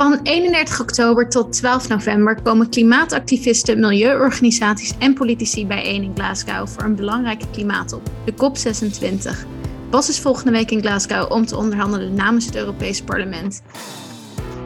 [0.00, 6.82] Van 31 oktober tot 12 november komen klimaatactivisten, milieuorganisaties en politici bijeen in Glasgow voor
[6.82, 9.46] een belangrijke klimaatop, de COP26.
[9.90, 13.62] Bas is volgende week in Glasgow om te onderhandelen namens het Europees Parlement.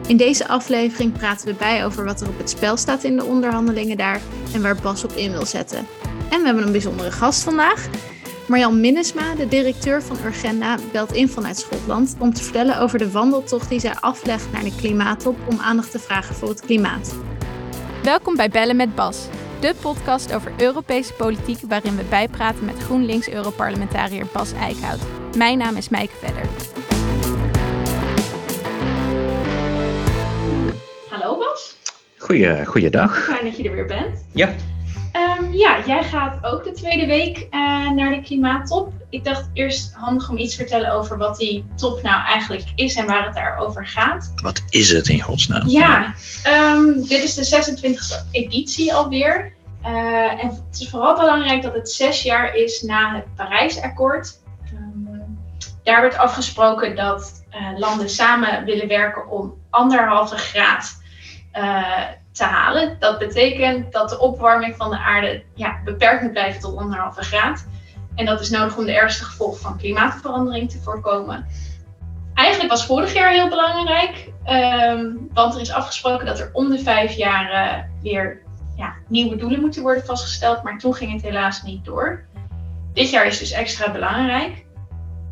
[0.07, 3.25] In deze aflevering praten we bij over wat er op het spel staat in de
[3.25, 4.21] onderhandelingen daar
[4.53, 5.87] en waar Bas op in wil zetten.
[6.29, 7.87] En we hebben een bijzondere gast vandaag.
[8.47, 13.11] Marjan Minnesma, de directeur van Urgenda, belt in vanuit Schotland om te vertellen over de
[13.11, 17.15] wandeltocht die zij aflegt naar de klimaattop om aandacht te vragen voor het klimaat.
[18.03, 19.27] Welkom bij Bellen met Bas,
[19.59, 24.99] de podcast over Europese politiek waarin we bijpraten met GroenLinks-Europarlementariër Bas Eickhout.
[25.37, 26.45] Mijn naam is Mijke Vedder.
[31.09, 31.77] Hallo Bas.
[32.17, 33.23] Goeie, goeiedag.
[33.23, 34.25] Fijn dat je er weer bent.
[34.31, 34.55] Ja.
[35.15, 38.93] Um, ja, jij gaat ook de tweede week uh, naar de klimaattop.
[39.09, 42.95] Ik dacht eerst handig om iets te vertellen over wat die top nou eigenlijk is
[42.95, 44.33] en waar het daarover gaat.
[44.35, 45.67] Wat is het in godsnaam?
[45.67, 46.13] Ja,
[46.47, 49.53] um, dit is de 26e editie alweer.
[49.85, 54.39] Uh, en het is vooral belangrijk dat het zes jaar is na het Parijsakkoord.
[54.73, 55.39] Um,
[55.83, 61.03] daar werd afgesproken dat uh, landen samen willen werken om anderhalve graad
[62.35, 62.95] te halen.
[62.99, 67.65] Dat betekent dat de opwarming van de aarde ja, beperkt moet blijven tot anderhalve graad.
[68.15, 71.45] En dat is nodig om de ergste gevolgen van klimaatverandering te voorkomen.
[72.33, 76.79] Eigenlijk was vorig jaar heel belangrijk, um, want er is afgesproken dat er om de
[76.79, 78.41] vijf jaar uh, weer
[78.75, 82.25] ja, nieuwe doelen moeten worden vastgesteld, maar toen ging het helaas niet door.
[82.93, 84.65] Dit jaar is dus extra belangrijk.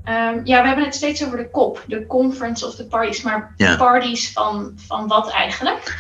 [0.10, 3.54] Um, ja, we hebben het steeds over de COP, de Conference of the Parties, maar
[3.58, 3.76] ja.
[3.76, 5.98] parties van, van wat eigenlijk?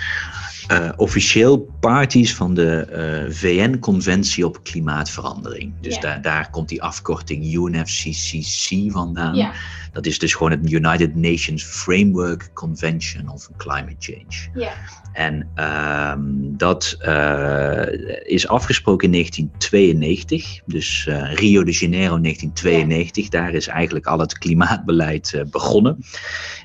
[0.71, 2.87] Uh, officieel parties van de
[3.27, 5.73] uh, VN-conventie op klimaatverandering.
[5.81, 6.03] Dus yeah.
[6.03, 9.35] daar, daar komt die afkorting UNFCCC vandaan.
[9.35, 9.53] Yeah.
[9.93, 14.49] Dat is dus gewoon het United Nations Framework Convention on Climate Change.
[14.53, 14.71] Yeah.
[15.13, 17.83] En um, dat uh,
[18.23, 23.29] is afgesproken in 1992, dus uh, Rio de Janeiro 1992.
[23.29, 25.97] Daar is eigenlijk al het klimaatbeleid uh, begonnen.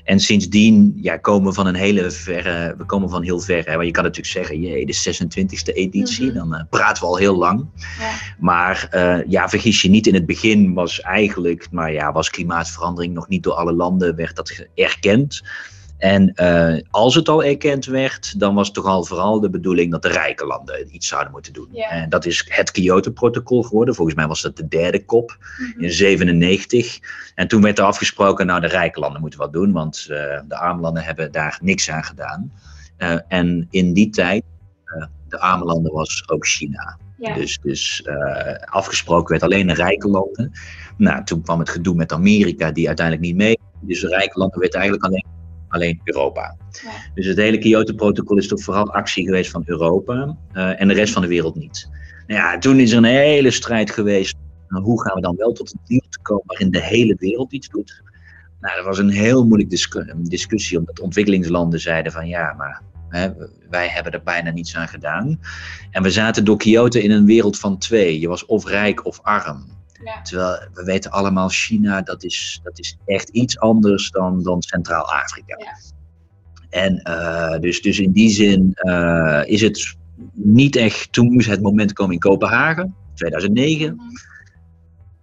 [0.03, 3.65] En sindsdien ja, komen we van een hele verre, we komen van heel ver.
[3.65, 3.73] Hè?
[3.73, 6.49] Want je kan natuurlijk zeggen, jee, de 26e editie, mm -hmm.
[6.49, 7.65] dan praten we al heel lang.
[7.99, 8.11] Ja.
[8.39, 13.29] Maar ja, vergis je niet, in het begin was eigenlijk, maar ja, was klimaatverandering nog
[13.29, 15.41] niet door alle landen, werd dat erkend.
[15.97, 19.91] En uh, als het al erkend werd, dan was het toch al vooral de bedoeling
[19.91, 21.67] dat de rijke landen iets zouden moeten doen.
[21.71, 21.89] Ja.
[21.89, 23.95] En dat is het Kyoto-protocol geworden.
[23.95, 25.83] Volgens mij was dat de derde kop mm -hmm.
[25.83, 26.99] in 97.
[27.35, 30.57] En toen werd er afgesproken, nou de rijke landen moeten wat doen, want uh, de
[30.57, 32.51] arme landen hebben daar niks aan gedaan.
[32.97, 34.43] Uh, en in die tijd,
[35.29, 36.97] de arme landen was ook China.
[37.19, 37.33] Ja.
[37.33, 38.07] Dus, dus
[38.65, 40.51] afgesproken werd alleen de rijke landen.
[40.97, 43.59] Nou, toen kwam het gedoe met Amerika, die uiteindelijk niet mee.
[43.81, 45.25] Dus de rijke landen werd eigenlijk alleen
[45.69, 46.57] alleen Europa.
[46.83, 46.91] Ja.
[47.13, 51.13] Dus het hele Kyoto-protocol is toch vooral actie geweest van Europa uh, en de rest
[51.13, 51.89] van de wereld niet.
[52.27, 54.35] Nou ja, toen is er een hele strijd geweest.
[54.67, 57.53] Nou, hoe gaan we dan wel tot een deal te komen waarin de hele wereld
[57.53, 58.03] iets doet?
[58.59, 63.29] Nou, dat was een heel moeilijk discu discussie, omdat ontwikkelingslanden zeiden van ja, maar hè,
[63.69, 65.39] wij hebben er bijna niets aan gedaan.
[65.91, 68.19] En we zaten door Kyoto in een wereld van twee.
[68.19, 69.77] Je was of rijk of arm.
[70.03, 70.21] Ja.
[70.21, 75.55] Terwijl we weten allemaal, China, dat is, dat is echt iets anders dan, dan Centraal-Afrika.
[75.57, 75.77] Ja.
[76.69, 79.95] En uh, dus, dus in die zin uh, is het
[80.33, 83.95] niet echt, toen moest het moment komen in Kopenhagen, 2009.
[83.95, 84.05] Mhm.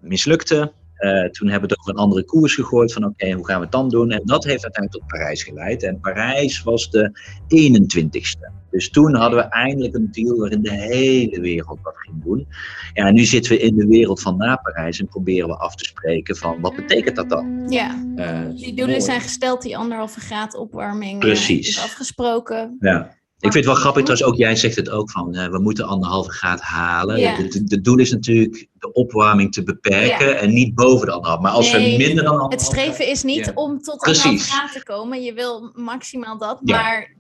[0.01, 0.73] Mislukte.
[1.01, 3.63] Uh, toen hebben we toch een andere koers gegooid van oké, okay, hoe gaan we
[3.63, 4.11] het dan doen?
[4.11, 5.83] En dat heeft uiteindelijk tot Parijs geleid.
[5.83, 8.65] En Parijs was de 21ste.
[8.71, 12.47] Dus toen hadden we eindelijk een deal waarin de hele wereld wat ging doen.
[12.93, 15.75] Ja, en nu zitten we in de wereld van na Parijs en proberen we af
[15.75, 17.67] te spreken van wat betekent dat dan?
[17.69, 21.69] Ja, Uh, die doelen zijn gesteld, die anderhalve graad opwarming Precies.
[21.69, 22.77] is afgesproken.
[22.81, 23.17] Ja.
[23.37, 25.87] Ik vind het wel grappig trouwens, ook jij zegt het ook van, uh, we moeten
[25.87, 27.19] anderhalve graad halen.
[27.21, 27.35] Ja.
[27.35, 30.35] Het de, doel is natuurlijk de opwarming te beperken Ja.
[30.35, 31.41] en niet boven de anderhalf.
[31.43, 33.53] Maar als Nee, we minder dan anderhalf Het streven is niet Ja.
[33.55, 35.23] om tot anderhalve graad te komen.
[35.23, 36.81] Je wil maximaal dat, Ja.
[36.83, 37.15] maar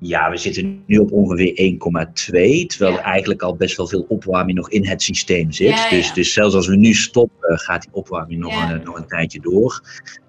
[0.00, 2.66] Ja, we zitten nu op ongeveer 1,2.
[2.66, 2.98] Terwijl Ja.
[2.98, 5.68] er eigenlijk al best wel veel opwarming nog in het systeem zit.
[5.68, 5.90] Ja, ja.
[5.90, 9.40] Dus, dus zelfs als we nu stoppen, gaat die opwarming nog, een, nog een tijdje
[9.40, 9.82] door.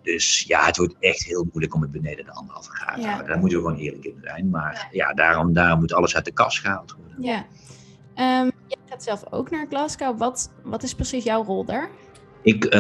[0.04, 3.28] Dus ja, het wordt echt heel moeilijk om het beneden de anderhalve graad te houden.
[3.28, 4.50] Daar moeten we gewoon eerlijk in zijn.
[4.50, 7.24] Maar ja, daarom, daarom moet alles uit de kast gehaald worden.
[7.24, 7.46] ja.
[8.16, 10.18] Ehm, jij gaat zelf ook naar Glasgow.
[10.18, 11.90] Wat, wat is precies jouw rol daar?
[12.42, 12.72] Ik uh,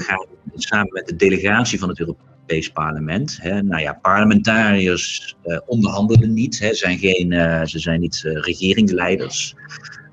[0.00, 0.26] ga
[0.62, 3.38] samen met de delegatie van het Europees Parlement.
[3.40, 6.58] Hè, nou ja, parlementariërs uh, onderhandelen niet.
[6.58, 9.54] Hè, zijn geen, uh, ze zijn niet regeringsleiders.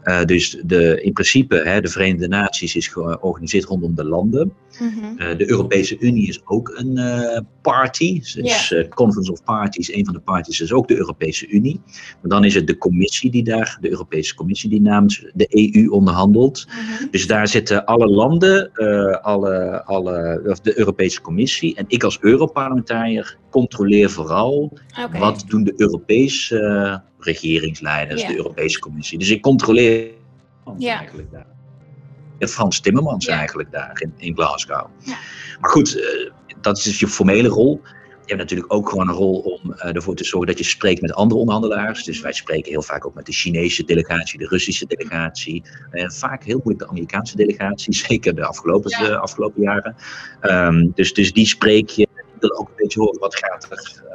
[0.04, 4.54] Uh, dus de, in principe, hè, de Verenigde Naties is georganiseerd rondom de landen.
[4.80, 5.00] Mm
[5.38, 8.20] de Europese Unie is ook een uh, party.
[8.20, 8.90] Dus yeah.
[8.90, 11.82] Conference of Parties, een van de parties is ook de Europese Unie.
[12.22, 15.90] Maar dan is het de commissie die daar, de Europese Commissie die namens de EU
[15.90, 16.68] onderhandelt.
[16.68, 18.72] Mm Dus daar zitten alle landen,
[19.22, 21.76] alle, alle, of de Europese Commissie.
[21.76, 25.20] En ik als Europarlementariër controleer vooral okay.
[25.20, 29.18] wat doen de Europese regeringsleiders, de Europese Commissie.
[29.18, 30.12] Dus ik controleer
[30.78, 30.98] ja.
[30.98, 31.50] eigenlijk daar.
[32.48, 34.88] Frans Timmermans eigenlijk daar in, in Glasgow.
[35.00, 35.18] Ja.
[35.60, 36.32] Maar goed, uh,
[36.62, 37.82] dat is dus je formele rol.
[38.26, 41.02] Je hebt natuurlijk ook gewoon een rol om uh, ervoor te zorgen dat je spreekt
[41.02, 42.04] met andere onderhandelaars.
[42.04, 45.64] Dus wij spreken heel vaak ook met de Chinese delegatie, de Russische delegatie.
[45.92, 49.08] En vaak heel moeilijk de Amerikaanse delegatie, zeker de afgelopen, ja.
[49.08, 49.96] de afgelopen jaren.
[50.42, 52.02] Um, dus, dus die spreek je.
[52.02, 53.68] Ik wil ook een beetje horen wat gaat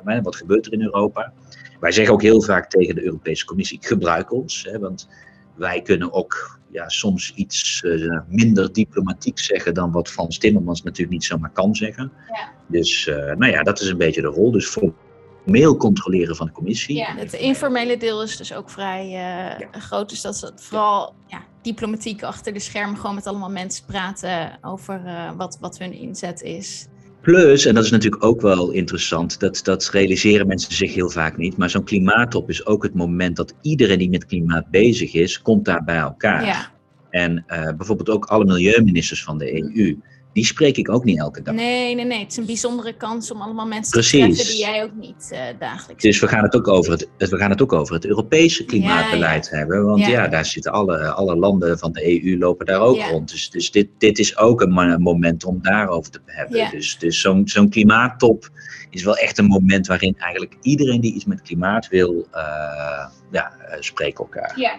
[0.05, 1.33] er, wat gebeurt er in Europa.
[1.81, 4.69] Wij zeggen ook heel vaak tegen de Europese Commissie: gebruik ons.
[4.71, 5.09] Hè, want
[5.55, 11.11] wij kunnen ook ja, soms iets uh, minder diplomatiek zeggen dan wat Frans Timmermans natuurlijk
[11.11, 12.13] niet zomaar kan zeggen.
[12.33, 12.53] Ja.
[12.67, 14.51] Dus uh, nou ja, dat is een beetje de rol.
[14.51, 16.97] Dus formeel controleren van de commissie.
[16.97, 19.81] Ja, het informele deel is dus ook vrij uh, ja.
[19.81, 20.09] groot.
[20.09, 25.03] Dus dat is vooral ja, diplomatiek achter de schermen gewoon met allemaal mensen praten over
[25.37, 26.87] wat, wat hun inzet is.
[27.27, 31.37] Plus, en dat is natuurlijk ook wel interessant, dat, dat realiseren mensen zich heel vaak
[31.37, 35.43] niet, maar zo'n klimaattop is ook het moment dat iedereen die met klimaat bezig is,
[35.43, 36.45] komt daar bij elkaar.
[36.45, 36.71] Ja.
[37.11, 39.99] En uh, bijvoorbeeld ook alle milieuministers van de EU
[40.37, 41.55] die spreek ik ook niet elke dag.
[41.55, 42.19] Nee, nee, nee.
[42.19, 44.21] Het is een bijzondere kans om allemaal mensen Precies.
[44.21, 47.09] te treffen die jij ook niet uh, dagelijks Dus we gaan, het ook over het,
[47.17, 49.59] we gaan het ook over het Europese klimaatbeleid ja, ja.
[49.59, 49.85] hebben.
[49.85, 50.09] Want ja.
[50.09, 50.29] ja.
[50.29, 53.31] daar zitten alle, alle landen van de EU lopen daar ook rond.
[53.31, 56.71] Dus, dus dit, dit is ook een moment om daarover te hebben.
[56.71, 58.51] Dus, dus zo'n zo'n klimaattop
[58.91, 63.53] is wel echt een moment waarin eigenlijk iedereen die iets met klimaat wil, uh, ja,
[63.69, 64.53] uh, spreekt elkaar.
[64.57, 64.75] Ja.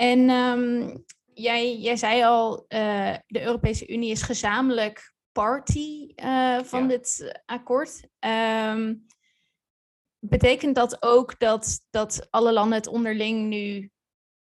[0.00, 1.04] En um,
[1.34, 6.88] jij, jij zei al, uh, de Europese Unie is gezamenlijk party uh, van ja.
[6.88, 8.08] dit akkoord.
[8.18, 9.06] Um,
[10.18, 13.90] betekent dat ook dat, dat alle landen het onderling nu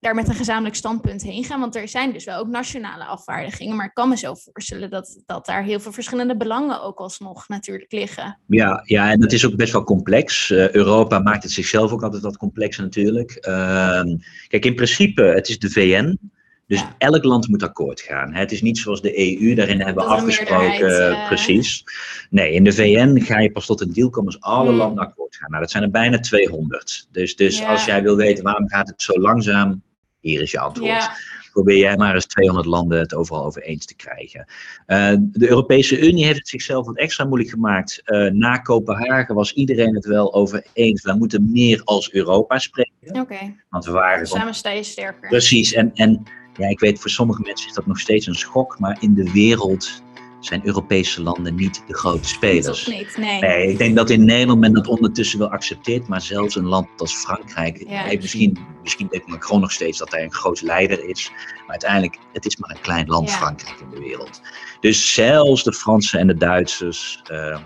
[0.04, 1.60] daar met een gezamenlijk standpunt heen gaan?
[1.60, 5.22] Want er zijn dus wel ook nationale afvaardigingen, maar ik kan me zo voorstellen dat,
[5.26, 8.40] dat daar heel veel verschillende belangen ook alsnog natuurlijk liggen.
[8.48, 10.50] Ja, ja en dat is ook best wel complex.
[10.50, 13.38] Uh, Europa maakt het zichzelf ook altijd wat complexer natuurlijk.
[13.48, 14.02] Uh,
[14.48, 16.20] kijk, in principe, het is de VN.
[16.68, 16.96] Dus ja.
[16.98, 18.34] elk land moet akkoord gaan.
[18.34, 21.28] Het is niet zoals de EU, daarin hebben we afgesproken, uh...
[21.28, 21.84] precies.
[22.30, 24.78] Nee, in de VN ga je pas tot een deal komen als alle hmm.
[24.78, 25.50] landen akkoord gaan.
[25.50, 27.08] Nou, dat zijn er bijna 200.
[27.12, 27.72] Dus, dus ja.
[27.72, 29.82] als jij wil weten waarom gaat het zo langzaam,
[30.24, 30.90] hier is je antwoord.
[30.90, 31.16] Ja.
[31.52, 34.46] Probeer jij maar eens 200 landen het overal over eens te krijgen.
[34.88, 38.02] Uh, de Europese Unie heeft het zichzelf wat extra moeilijk gemaakt.
[38.06, 41.02] Uh, na Kopenhagen was iedereen het wel over eens.
[41.02, 42.92] We moeten meer als Europa spreken.
[43.08, 43.20] Oké.
[43.20, 43.56] Okay.
[43.70, 44.28] Want we waren.
[44.28, 45.30] Samen sta je sterker.
[45.30, 45.74] Precies.
[45.74, 46.24] En, en
[46.58, 48.80] ja, ik weet voor sommige mensen is dat nog steeds een schok.
[48.80, 50.04] Maar in de wereld
[50.45, 52.88] zijn Europese landen niet de grote spelers.
[52.88, 53.40] Niet, nee.
[53.40, 53.68] nee.
[53.68, 57.16] ik denk dat in Nederland men dat ondertussen wel accepteert, maar zelfs een land als
[57.16, 61.31] Frankrijk ja, heeft misschien, misschien denkt Macron nog steeds dat hij een groot leider is,
[61.57, 63.36] maar uiteindelijk, het is maar een klein land, ja.
[63.36, 64.42] Frankrijk in de wereld.
[64.80, 67.57] Dus zelfs de Fransen en de Duitsers, uh,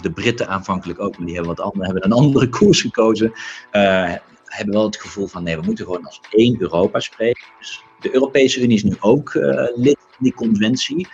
[0.00, 3.32] de Britten aanvankelijk ook, maar die hebben, wat andere, hebben een andere koers gekozen,
[3.72, 4.14] uh,
[4.44, 7.44] hebben wel het gevoel van nee, we moeten gewoon als één Europa spreken.
[7.58, 11.08] Dus de Europese Unie is nu ook uh, lid van die conventie.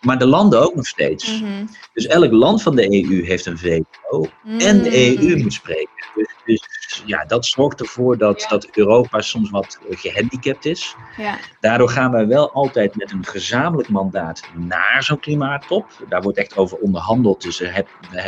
[0.00, 1.40] Maar de landen ook nog steeds.
[1.40, 1.68] Mm -hmm.
[1.92, 4.26] Dus elk land van de EU heeft een veto.
[4.42, 4.58] Mm.
[4.58, 5.88] En de EU moet spreken.
[6.14, 8.48] Dus, dus, ja, dat zorgt ervoor dat, ja.
[8.48, 10.94] dat Europa soms wat gehandicapt is.
[11.16, 11.38] Ja.
[11.60, 15.86] Daardoor gaan wij wel altijd met een gezamenlijk mandaat naar zo'n klimaattop.
[16.08, 17.42] Daar wordt echt over onderhandeld.
[17.42, 17.84] Dus er,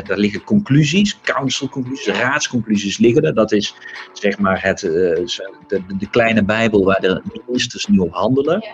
[0.06, 2.12] er liggen conclusies, councilconclusies, ja.
[2.12, 3.34] raadsconclusies liggen er.
[3.34, 3.74] Dat is
[4.12, 8.64] zeg maar het, uh, de, de, kleine bijbel waar de ministers nu op handelen.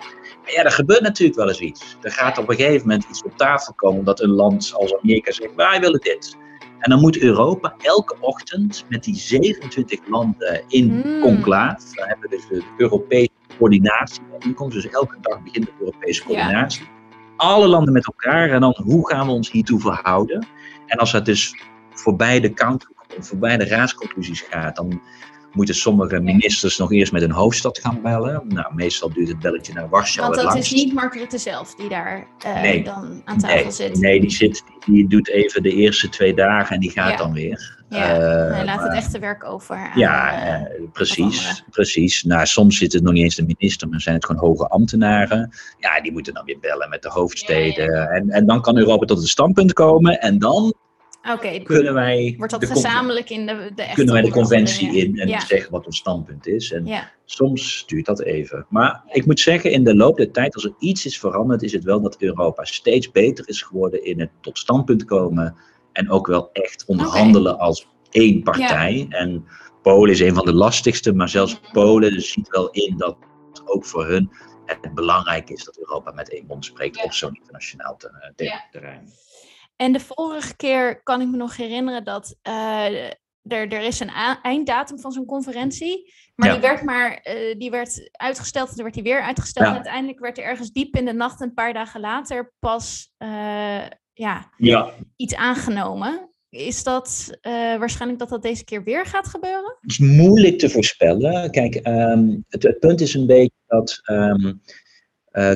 [0.49, 1.97] Maar ja, er gebeurt natuurlijk wel eens iets.
[2.02, 5.33] Er gaat op een gegeven moment iets op tafel komen dat een land als Amerika
[5.33, 6.37] zegt, wij willen dit.
[6.78, 11.21] En dan moet Europa elke ochtend met die 27 landen in mm.
[11.21, 16.25] conclaaf, daar hebben we dus de Europese coördinatie inkomst, dus elke dag begint de Europese
[16.25, 16.83] coördinatie.
[16.83, 16.88] Ja.
[17.37, 20.47] Alle landen met elkaar en dan hoe gaan we ons hiertoe verhouden?
[20.87, 25.00] En als dat dus voorbij de council, voorbij de raadsconclusies gaat, dan
[25.52, 28.43] moeten sommige ministers nog eerst met een hoofdstad gaan bellen.
[28.49, 31.88] Nou, meestal duurt het belletje naar Warschau Want dat is niet Mark Rutte zelf die
[31.88, 34.00] daar uh, nee, dan aan tafel nee, zit.
[34.00, 37.17] Nee, die, zit, die doet even de eerste twee dagen en die gaat ja.
[37.17, 37.76] dan weer.
[37.88, 39.76] Ja, uh, hij laat het echte werk over.
[39.76, 42.23] Aan, ja, uh, precies, precies.
[42.23, 45.50] Nou, soms zit het nog niet eens de minister, maar zijn het gewoon hoge ambtenaren.
[45.78, 47.85] Ja, die moeten dan weer bellen met de hoofdsteden.
[47.85, 48.07] Ja, ja.
[48.07, 50.75] En, en dan kan Europa tot een standpunt komen en dan
[51.22, 55.18] Oké, kunnen wij wordt dat de gezamenlijk in de, de kunnen wij de conventie in
[55.18, 55.40] en Ja.
[55.40, 56.72] zeggen wat ons standpunt is.
[56.72, 58.66] En Ja, soms duurt dat even.
[58.68, 61.72] Maar ik moet zeggen, in de loop der tijd, als er iets is veranderd, is
[61.72, 65.56] het wel dat Europa steeds beter is geworden in het tot standpunt komen.
[65.92, 69.06] En ook wel echt onderhandelen als één partij.
[69.08, 69.44] En
[69.82, 73.16] Polen is een van de lastigste, maar zelfs Polen ziet wel in dat
[73.64, 74.30] ook voor hun
[74.76, 77.96] het belangrijk is dat Europa met één mond spreekt op zo'n internationaal
[78.70, 79.12] terrein.
[79.78, 83.04] En de vorige keer kan ik me nog herinneren dat eh,
[83.42, 84.11] er, er is een
[84.42, 86.14] einddatum van zo'n conferentie.
[86.35, 86.52] Maar Ja.
[86.52, 89.66] die werd maar eh, die werd uitgesteld en dan werd die weer uitgesteld.
[89.66, 89.70] Ja.
[89.70, 93.87] En uiteindelijk werd er ergens diep in de nacht, een paar dagen later, pas eh,
[94.12, 96.30] ja, Ja, iets aangenomen.
[96.50, 97.38] Is dat
[97.78, 99.76] waarschijnlijk dat dat deze keer weer gaat gebeuren?
[99.80, 101.50] Het is moeilijk te voorspellen.
[101.50, 104.52] Kijk, ehm, het, het punt is een beetje dat ehm,
[105.30, 105.54] eh,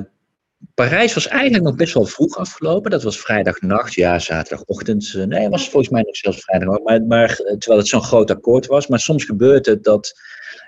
[0.74, 2.90] Parijs was eigenlijk nog best wel vroeg afgelopen.
[2.90, 5.14] Dat was vrijdagnacht, ja, zaterdagochtend.
[5.16, 6.80] eh, Nee, was volgens mij nog zelfs vrijdag.
[6.80, 8.86] Maar, maar eh, terwijl het zo'n groot akkoord was.
[8.86, 10.12] Maar soms gebeurt het dat,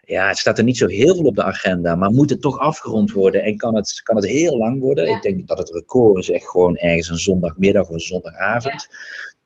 [0.04, 1.94] ja, het staat er niet zo heel veel op de agenda.
[1.94, 5.06] Maar moet het toch afgerond worden en kan het, kan het heel lang worden.
[5.08, 5.16] Ja.
[5.16, 8.86] Ik denk dat het record is echt gewoon ergens een zondagmiddag of een zondagavond.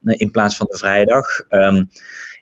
[0.04, 1.26] eh, In plaats van de vrijdag.
[1.48, 1.84] Ehm,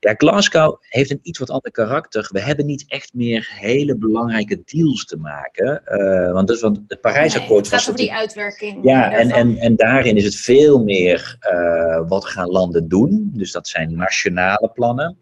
[0.00, 2.28] ja, Glasgow heeft een iets wat ander karakter.
[2.32, 5.84] We hebben niet echt meer hele belangrijke deals te maken.
[5.84, 8.84] eh, want, dus, want het Nee, Parijsakkoord het gaat was over die uitwerking.
[8.84, 9.48] ja, en, daarvan.
[9.48, 13.30] en, en daarin is het veel meer eh, wat gaan landen doen.
[13.34, 15.18] Dus dat zijn nationale plannen.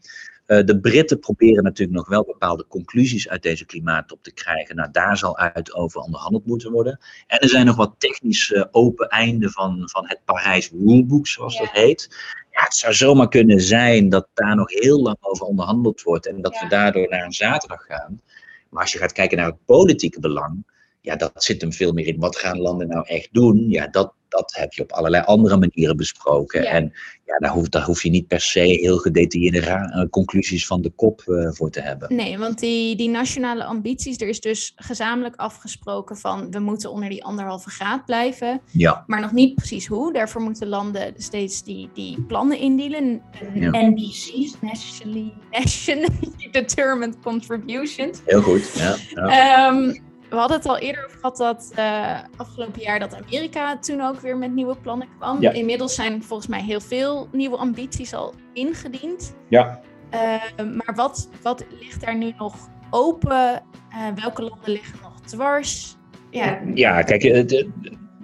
[0.55, 4.77] Eh, de Britten proberen natuurlijk nog wel bepaalde conclusies uit deze klimaattop te krijgen.
[4.77, 6.99] Nou, daar zal uit over onderhandeld moeten worden.
[7.27, 11.61] En er zijn nog wat technische open einden van, van het Parijs Rulebook, zoals Ja.
[11.61, 12.09] dat heet.
[12.51, 16.43] Ja, het zou zomaar kunnen zijn dat daar nog heel lang over onderhandeld wordt en
[16.43, 16.61] dat Ja.
[16.61, 18.21] we daardoor naar een zaterdag gaan.
[18.69, 20.65] Maar als je gaat kijken naar het politieke belang,
[21.05, 22.19] ja, dat zit hem veel meer in.
[22.19, 23.69] Wat gaan landen nou echt doen?
[23.69, 26.63] Ja, dat, dat heb je op allerlei andere manieren besproken.
[26.63, 26.71] Ja.
[26.71, 26.93] En
[27.25, 30.91] ja, daar, hoef, daar hoef je niet per se heel gedetailleerde eh, conclusies van de
[30.91, 32.15] kop eh, voor te hebben.
[32.15, 37.09] Nee, want die, die nationale ambities, er is dus gezamenlijk afgesproken van we moeten onder
[37.09, 40.13] die anderhalve graad blijven, Ja, maar nog niet precies hoe.
[40.13, 43.23] Daarvoor moeten landen steeds die, die plannen indienen.
[43.55, 43.71] Ja.
[43.71, 48.21] NDC's, Nationally, Nationally Determined Contributions.
[48.25, 48.73] heel goed.
[48.75, 49.69] Ja, ja.
[49.69, 49.95] Ehm,
[50.35, 54.21] we hadden het al eerder over gehad dat eh, afgelopen jaar dat Amerika toen ook
[54.21, 55.41] weer met nieuwe plannen kwam.
[55.41, 55.51] Ja.
[55.53, 59.35] Inmiddels zijn volgens mij heel veel nieuwe ambities al ingediend.
[59.49, 59.81] ja.
[60.11, 60.21] Eh,
[60.57, 62.55] maar wat, wat ligt daar nu nog
[62.91, 63.63] open?
[63.91, 65.97] Eh, welke landen liggen nog dwars?
[66.31, 67.71] Ja, ja kijk, de-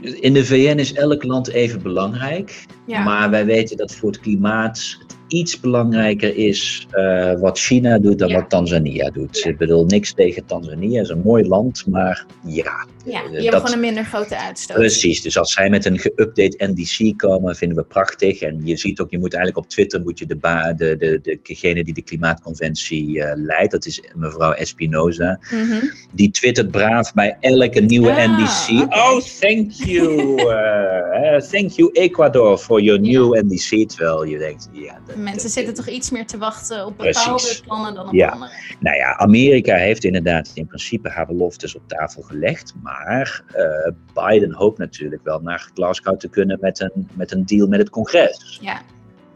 [0.01, 2.67] in de VN is elk land even belangrijk.
[2.87, 3.03] ja.
[3.03, 8.19] Maar wij weten dat voor het klimaat het iets belangrijker is eh, wat China doet
[8.19, 8.35] dan Ja.
[8.35, 9.39] wat Tanzania doet.
[9.39, 9.51] Ja.
[9.51, 12.87] Ik bedoel, niks tegen Tanzania, het is een mooi land, maar ja.
[13.05, 14.77] Ja, eh, die hebben dat- gewoon een minder grote uitstoot.
[14.77, 18.41] Precies, dus als zij met een geüpdate NDC komen, vinden we prachtig.
[18.41, 21.39] En je ziet ook, je moet eigenlijk op Twitter, moet je de, ba- de, de,
[21.43, 25.85] degene die de klimaatconventie eh, leidt, dat is mevrouw Espinoza, Mhm.
[26.13, 28.93] die twittert braaf bij elke nieuwe Ah, NDC.
[28.95, 33.89] Oh, thank you, eh, thank you Ecuador for your new NDC.
[33.89, 34.99] Terwijl je denkt, ja.
[35.07, 37.23] dat- Mensen dat- zitten toch iets meer te wachten op Precies.
[37.25, 38.29] bepaalde plannen dan op Ja.
[38.29, 38.51] andere.
[38.81, 42.75] Nou ja, Amerika heeft inderdaad in principe haar beloftes op tafel gelegd.
[42.83, 47.67] Maar eh, Biden hoopt natuurlijk wel naar Glasgow te kunnen met een, met een deal
[47.69, 48.59] met het congres.
[48.63, 48.81] Ja,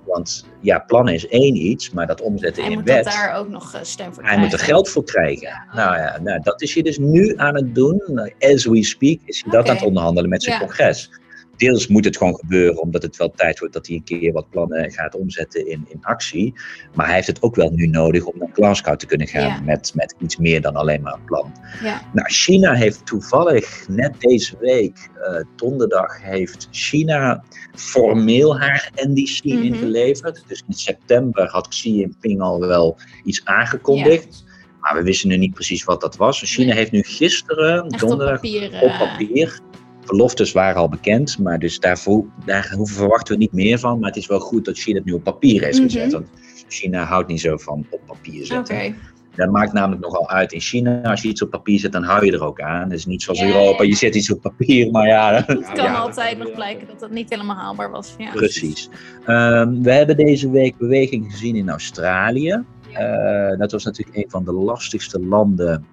[0.05, 3.05] Want ja, plannen is één iets, maar dat omzetten hij in moet wet.
[3.05, 4.75] dat daar ook nog eh, steun voor Hij moet er krijgen.
[4.75, 5.63] geld voor krijgen.
[5.73, 8.33] Nou ja, nou, dat is hij dus nu aan het doen.
[8.41, 10.61] As we speak is hij dat aan het onderhandelen met zijn Ja.
[10.61, 11.11] congres.
[11.57, 14.51] Deels moet het gewoon gebeuren, omdat het wel tijd wordt dat hij een keer wat
[14.51, 16.53] plannen gaat omzetten in, in actie.
[16.95, 19.61] Maar hij heeft het ook wel nu nodig om naar Glasgow te kunnen gaan Ja.
[19.61, 21.53] met, met iets meer dan alleen maar een plan.
[21.83, 27.45] Ja, Nou, China heeft toevallig net deze week, eh, donderdag, heeft China
[27.75, 29.63] formeel haar NDC Mhm.
[29.63, 30.45] ingeleverd.
[30.47, 34.45] Dus in september had Xi Jinping al wel iets aangekondigd.
[34.81, 36.41] Maar we wisten nu niet precies wat dat was.
[36.45, 36.77] China Nee.
[36.77, 38.65] heeft nu gisteren, echt op donderdag, papier.
[38.67, 39.61] op eh, papier.
[40.07, 43.99] Beloftes waren al bekend, maar dus daarvoor, daar hoeven verwachten we niet meer van.
[43.99, 45.87] Maar het is wel goed dat China het nu op papier heeft Mhm.
[45.87, 46.13] gezet.
[46.13, 46.27] Want
[46.69, 48.97] China houdt niet zo van op papier Oké, zetten.
[49.37, 51.03] Dat maakt namelijk nogal uit in China.
[51.03, 52.83] Als je iets op papier zet, dan hou je er ook aan.
[52.83, 55.33] Het is niet zoals Ja, Europa, je zet iets op papier, maar ja.
[55.47, 58.15] het kan ja, altijd nog blijken dat dat niet helemaal haalbaar was.
[58.19, 58.31] Ja.
[58.31, 58.89] Precies.
[59.27, 62.65] Ehm, we hebben deze week beweging gezien in Australië.
[62.93, 65.85] Eh, dat was natuurlijk een van de lastigste landen,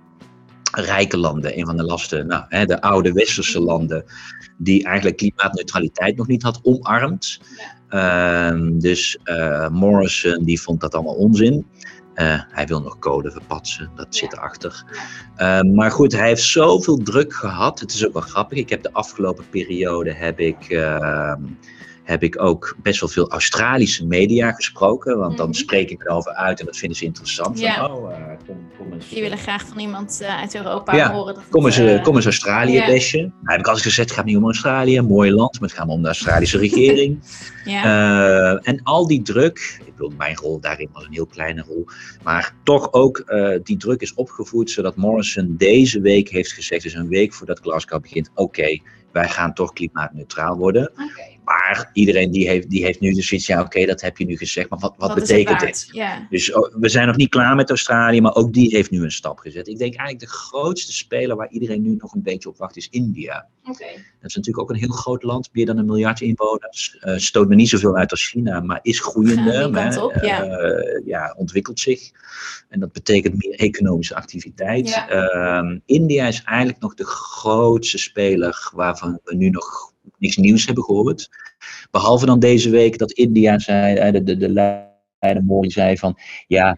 [0.71, 4.03] rijke landen, een van de lastige, nou, hè, de oude westerse landen,
[4.57, 7.39] die eigenlijk klimaatneutraliteit nog niet had omarmd.
[7.89, 11.65] Ehm, dus eh, Morrison die vond dat allemaal onzin.
[12.13, 14.83] Eh, hij wil nog code verpatsen, dat zit erachter.
[15.35, 17.79] Ehm, maar goed, hij heeft zoveel druk gehad.
[17.79, 18.57] Het is ook wel grappig.
[18.57, 21.41] Ik heb de afgelopen periode heb ik, ehm,
[22.03, 25.17] heb ik ook best wel veel Australische media gesproken.
[25.17, 25.57] Want dan Mhm.
[25.57, 27.59] spreek ik erover uit en dat vinden ze interessant.
[27.59, 28.17] Van, oh, eh,
[28.47, 29.09] kom, kom eens.
[29.09, 31.33] Die willen graag van iemand eh, uit Europa Ja, horen.
[31.33, 32.85] Dat Kom eens, het, eh, eh, kom eens Australië, ja.
[32.85, 33.17] bestje.
[33.19, 35.77] Nou heb ik altijd gezegd, het gaat niet om Australië, een mooi land, maar het
[35.77, 37.19] gaat om de Australische regering.
[37.65, 37.83] ja.
[37.83, 41.85] Eh, en al die druk, ik bedoel, mijn rol daarin was een heel kleine rol,
[42.23, 46.93] maar toch ook eh, die druk is opgevoerd zodat Morrison deze week heeft gezegd, dus
[46.93, 48.79] een week voordat Glasgow begint, oké,
[49.11, 50.91] wij gaan toch klimaatneutraal worden.
[50.91, 51.30] Oké.
[51.43, 54.37] Maar iedereen die heeft, die heeft nu dus zoiets, ja oké, dat heb je nu
[54.37, 55.91] gezegd, maar wat, wat, betekent dit?
[56.29, 59.11] Dus oh, we zijn nog niet klaar met Australië, maar ook die heeft nu een
[59.11, 59.67] stap gezet.
[59.67, 62.89] Ik denk eigenlijk de grootste speler waar iedereen nu nog een beetje op wacht is
[62.89, 63.47] India.
[63.63, 66.97] Dat is natuurlijk ook een heel groot land, meer dan een miljard inwoners.
[66.99, 69.69] Eh, stoot me niet zoveel uit als China, maar is groeiende.
[70.01, 70.43] Op, ja.
[70.43, 72.11] Eh, ja, ontwikkelt zich.
[72.69, 74.89] En dat betekent meer economische activiteit.
[74.89, 75.09] Ja.
[75.09, 80.83] Ehm, India is eigenlijk nog de grootste speler waarvan we nu nog niks nieuws hebben
[80.83, 81.29] gehoord.
[81.91, 86.17] Behalve dan deze week dat India zei, eh, de, de, de leider Modi zei van,
[86.47, 86.77] ja,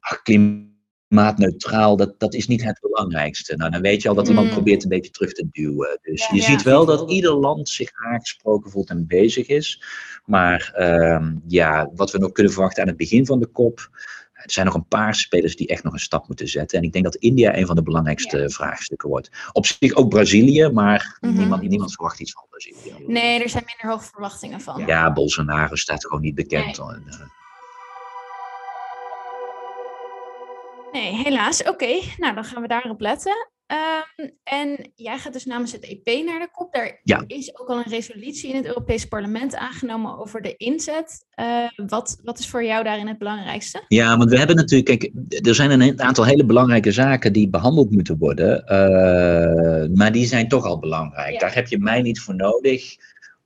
[0.00, 3.56] ach, klimaatneutraal, dat, dat is niet het belangrijkste.
[3.56, 4.52] Nou, dan weet je al dat iemand Mm.
[4.52, 5.98] probeert een beetje terug te duwen.
[6.02, 6.34] Dus Ja.
[6.34, 6.46] je Ja.
[6.46, 9.82] ziet wel dat ieder land zich aangesproken voelt en bezig is.
[10.24, 13.90] Maar ehm, ja, wat we nog kunnen verwachten aan het begin van de kop.
[14.36, 16.78] Er zijn nog een paar spelers die echt nog een stap moeten zetten.
[16.78, 19.30] En ik denk dat India een van de belangrijkste vraagstukken wordt.
[19.52, 21.36] Op zich ook Brazilië, maar Mhm.
[21.38, 22.94] niemand, niemand verwacht iets van Brazilië.
[23.06, 24.86] Nee, er zijn minder hoge verwachtingen van.
[24.86, 26.78] Ja, Bolsonaro staat gewoon niet bekend.
[26.78, 26.86] Nee.
[26.88, 27.20] En, eh,
[30.92, 31.62] Nee, helaas.
[31.62, 33.48] Oké, nou dan gaan we daarop letten.
[33.66, 36.72] Ehm, en jij gaat dus namens het EP naar de kop.
[36.74, 37.24] Daar Ja.
[37.26, 41.24] is ook al een resolutie in het Europese parlement aangenomen over de inzet.
[41.30, 43.84] Eh, wat, wat is voor jou daarin het belangrijkste?
[43.88, 45.12] Ja, want we hebben natuurlijk, kijk,
[45.46, 50.48] er zijn een aantal hele belangrijke zaken die behandeld moeten worden, eh, maar die zijn
[50.48, 51.32] toch al belangrijk.
[51.32, 51.38] Ja.
[51.38, 52.96] Daar heb je mij niet voor nodig.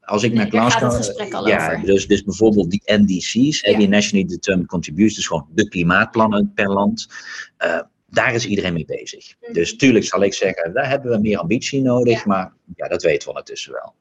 [0.00, 1.87] Als ik Nee, naar Glasgow, ja, over.
[1.87, 3.79] Dus, dus bijvoorbeeld die NDC's, Ja.
[3.79, 7.07] die Nationally Determined Contributions, dus gewoon de klimaatplannen per land.
[7.57, 9.35] eh, daar is iedereen mee bezig.
[9.40, 9.52] Mhm.
[9.52, 12.23] Dus tuurlijk zal ik zeggen, daar hebben we meer ambitie nodig, Ja.
[12.26, 13.95] maar ja, dat weten we ondertussen wel.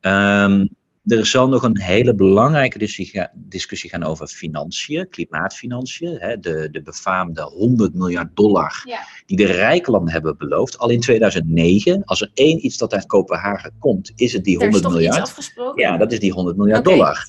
[0.00, 0.66] Ehm,
[1.06, 6.16] er zal nog een hele belangrijke discussie, ga- discussie gaan over financiën, klimaatfinanciën.
[6.18, 8.98] Hè, de, de befaamde 100 miljard dollar Ja.
[9.26, 10.78] die de rijke landen hebben beloofd.
[10.78, 14.66] Al in 2009, als er één iets dat uit Kopenhagen komt, is het die Er
[14.66, 15.28] is 100 toch iets miljard.
[15.28, 15.82] afgesproken?
[15.82, 17.26] Ja, dat is die 100 miljard dollar.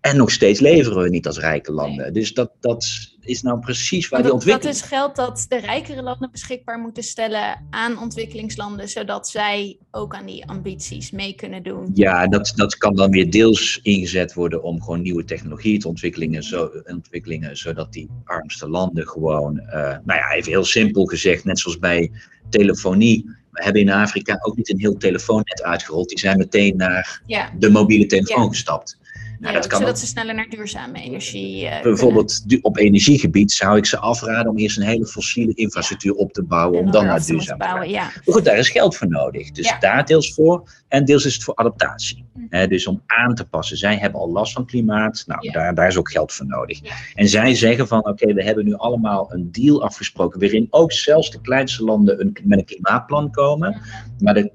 [0.00, 2.12] En nog steeds leveren we niet als rijke landen.
[2.12, 2.86] Dus dat, dat
[3.24, 4.82] is nou precies waar die dat, dat ontwikkeling...
[4.84, 10.26] is geld dat de rijkere landen beschikbaar moeten stellen aan ontwikkelingslanden, zodat zij ook aan
[10.26, 11.90] die ambities mee kunnen doen.
[11.94, 16.42] Ja, dat, dat kan dan weer deels ingezet worden om gewoon nieuwe technologie te ontwikkelingen,
[16.42, 21.58] zo, ontwikkelingen zodat die armste landen gewoon, eh, nou ja, even heel simpel gezegd, net
[21.58, 22.10] zoals bij
[22.50, 23.40] telefonie.
[23.50, 26.08] We hebben in Afrika ook niet een heel telefoonnet uitgerold.
[26.08, 28.48] Die zijn meteen naar Ja, de mobiele telefoon Ja.
[28.48, 28.98] gestapt.
[29.42, 30.00] Nou, dat kan zodat ook.
[30.00, 34.76] ze sneller naar duurzame energie eh, Bijvoorbeeld op energiegebied zou ik ze afraden om eerst
[34.76, 37.58] een hele fossiele infrastructuur op te bouwen, om dan naar duurzaam te gaan.
[37.58, 37.90] bouwen.
[37.90, 39.50] Ja, Maar goed, daar is geld voor nodig.
[39.50, 39.78] Dus Ja.
[39.78, 40.70] daar deels voor.
[40.88, 42.24] En deels is het voor adaptatie.
[42.48, 43.76] Hè, dus om aan te passen.
[43.76, 45.24] Zij hebben al last van klimaat.
[45.26, 46.80] Nou, daar, daar is ook geld voor nodig.
[47.14, 50.40] En zij zeggen van, oké, we hebben nu allemaal een deal afgesproken.
[50.40, 53.80] waarin ook zelfs de kleinste landen een, met een klimaatplan komen.
[54.18, 54.52] Maar de,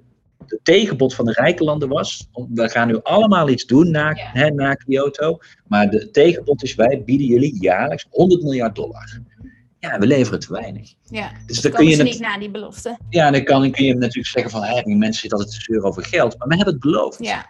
[0.48, 4.30] de tegenbod van de rijke landen was, we gaan nu allemaal iets doen na, Ja.
[4.34, 5.38] hè, na Kyoto.
[5.68, 9.20] Maar de tegenbod is, wij bieden jullie jaarlijks 100 miljard dollar.
[9.80, 10.94] Ja, we leveren te weinig.
[11.10, 11.30] ja.
[11.30, 12.98] Dus Dus dan dan kun je het- niet na die belofte.
[13.10, 16.06] ja, dan kan, kun je natuurlijk zeggen van, die mensen zitten altijd te zeuren over
[16.06, 16.38] geld.
[16.38, 17.24] Maar we hebben het beloofd.
[17.26, 17.46] Ja,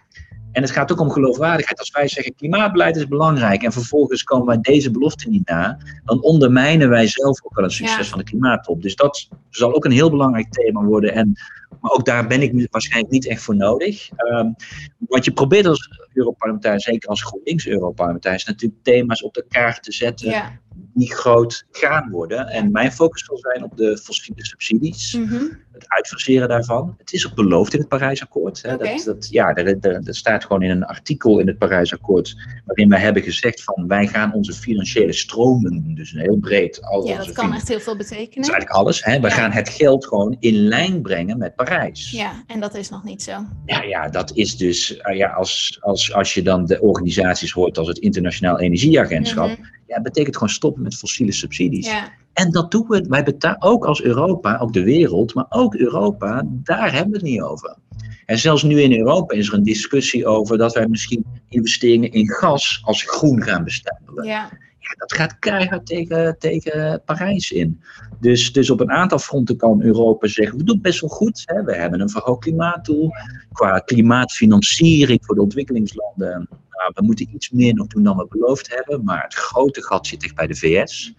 [0.52, 1.78] En het gaat ook om geloofwaardigheid.
[1.78, 6.22] Als wij zeggen klimaatbeleid is belangrijk en vervolgens komen wij deze belofte niet na, dan
[6.22, 8.04] ondermijnen wij zelf ook wel een succes Ja.
[8.10, 8.82] van de klimaattop.
[8.82, 11.14] Dus dat zal ook een heel belangrijk thema worden.
[11.14, 11.32] En,
[11.80, 14.08] maar ook daar ben ik waarschijnlijk niet echt voor nodig.
[14.16, 14.52] Ehm,
[14.98, 19.92] wat je probeert als Europarlementariër, zeker als GroenLinks-Europarlementariër, is natuurlijk thema's op de kaart te
[19.92, 20.58] zetten ja.
[20.94, 22.46] die groot gaan worden.
[22.46, 25.44] En mijn focus zal zijn op de fossiele subsidies Mhm.
[25.78, 26.94] Het uitfaseren daarvan.
[26.98, 28.62] Het is ook beloofd in het Parijsakkoord.
[28.62, 33.00] Hè, dat, dat, ja, er staat gewoon in een artikel in het Parijsakkoord waarin wij
[33.00, 37.32] hebben gezegd van wij gaan onze financiële stromen, dus een heel breed, al ja, dat
[37.32, 38.44] kan echt heel veel dat betekenen.
[38.44, 39.04] is eigenlijk alles.
[39.04, 39.20] Hè.
[39.20, 39.34] We Ja.
[39.34, 42.10] gaan het geld gewoon in lijn brengen met Parijs.
[42.10, 43.32] Ja, en dat is nog niet zo.
[43.66, 47.78] Ja, ja, dat is dus, eh, ja, als, als, als je dan de organisaties hoort
[47.78, 49.60] als het Internationaal Energieagentschap, Mhm.
[49.86, 51.86] ja, betekent gewoon stoppen met fossiele subsidies.
[51.86, 55.74] Ja, En dat doen we, wij betalen ook als Europa, ook de wereld, maar ook
[55.74, 57.76] Europa, daar hebben we het niet over.
[58.26, 62.28] En zelfs nu in Europa is er een discussie over dat wij misschien investeringen in
[62.28, 64.24] gas als groen gaan bestempelen.
[64.24, 64.50] ja.
[64.78, 67.82] ja, dat gaat keihard tegen, tegen Parijs in.
[68.20, 71.42] Dus, dus op een aantal fronten kan Europa zeggen, we doen best wel goed.
[71.44, 71.62] Hè?
[71.62, 73.10] We hebben een verhoogd klimaatdoel.
[73.52, 76.48] Qua klimaatfinanciering voor de ontwikkelingslanden,
[76.78, 79.04] nou, we moeten iets meer nog doen dan we beloofd hebben.
[79.04, 81.14] Maar het grote gat zit echt bij de VS.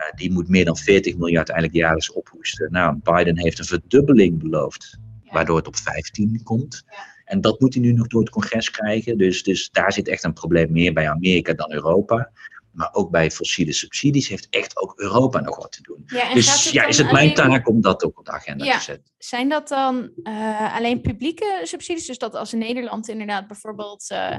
[0.00, 2.72] Uh, die moet meer dan 40 miljard eigenlijk jaarlijks ophoesten.
[2.72, 4.98] Nou, Biden heeft een verdubbeling beloofd,
[5.30, 6.84] waardoor het op 15 komt.
[7.24, 9.18] En dat moet hij nu nog door het congres krijgen.
[9.18, 12.30] Dus, dus daar zit echt een probleem meer bij Amerika dan Europa.
[12.70, 16.02] Maar ook bij fossiele subsidies heeft echt ook Europa nog wat te doen.
[16.06, 19.12] Ja, dus ja, is het mijn taak om dat ook op de agenda te zetten.
[19.18, 22.06] Zijn dat dan uh, alleen publieke subsidies?
[22.06, 24.36] Dus dat als Nederland inderdaad bijvoorbeeld uh,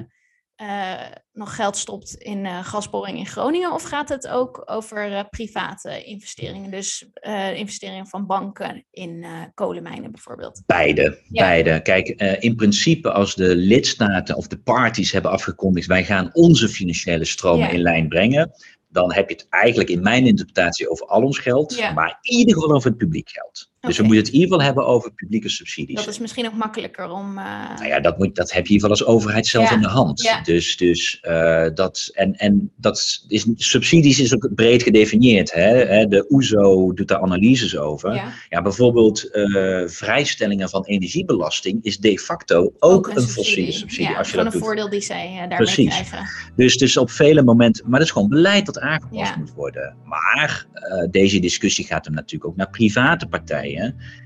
[0.62, 1.02] uh,
[1.34, 3.74] nog geld stopt in uh, gasboring in Groningen?
[3.74, 6.71] Of gaat het ook over uh, private investeringen?
[6.71, 7.10] Dus
[7.56, 10.63] investeringen van banken in kolenmijnen bijvoorbeeld?
[10.65, 11.19] Beide.
[11.30, 11.43] Ja.
[11.43, 11.82] beide.
[11.82, 12.08] Kijk,
[12.39, 15.88] in principe als de lidstaten of de parties hebben afgekondigd...
[15.88, 17.74] wij gaan onze financiële stromen ja.
[17.74, 18.52] in lijn brengen
[18.91, 21.91] dan heb je het eigenlijk in mijn interpretatie over al ons geld, ja.
[21.93, 23.70] maar in ieder geval over het publiek geld.
[23.88, 25.96] Dus we moeten het in ieder geval hebben over publieke subsidies.
[25.96, 27.38] Dat is misschien ook makkelijker om.
[27.38, 27.76] Uh...
[27.76, 29.76] Nou ja, dat, moet, dat heb je in ieder geval als overheid zelf ja.
[29.76, 30.22] in de hand.
[30.22, 30.41] Ja.
[30.41, 35.54] Dus, dus uh, dat, en, en dat is, subsidies is ook breed gedefinieerd.
[35.54, 36.06] Hè?
[36.06, 38.13] De OESO doet daar analyses over.
[38.13, 43.72] Ja, ja bijvoorbeeld uh, vrijstellingen van energiebelasting is de facto ook, ook een, een fossiele
[43.72, 44.10] subsidie.
[44.10, 44.62] Ja, als je dat een doet.
[44.62, 45.89] voordeel die zij daarmee Precies.
[45.89, 46.28] krijgen.
[46.56, 49.96] Dus, dus op vele momenten, maar dat is gewoon beleid dat aangepast moet worden.
[50.04, 50.65] Maar
[51.10, 53.70] deze discussie gaat hem natuurlijk ook naar private partijen.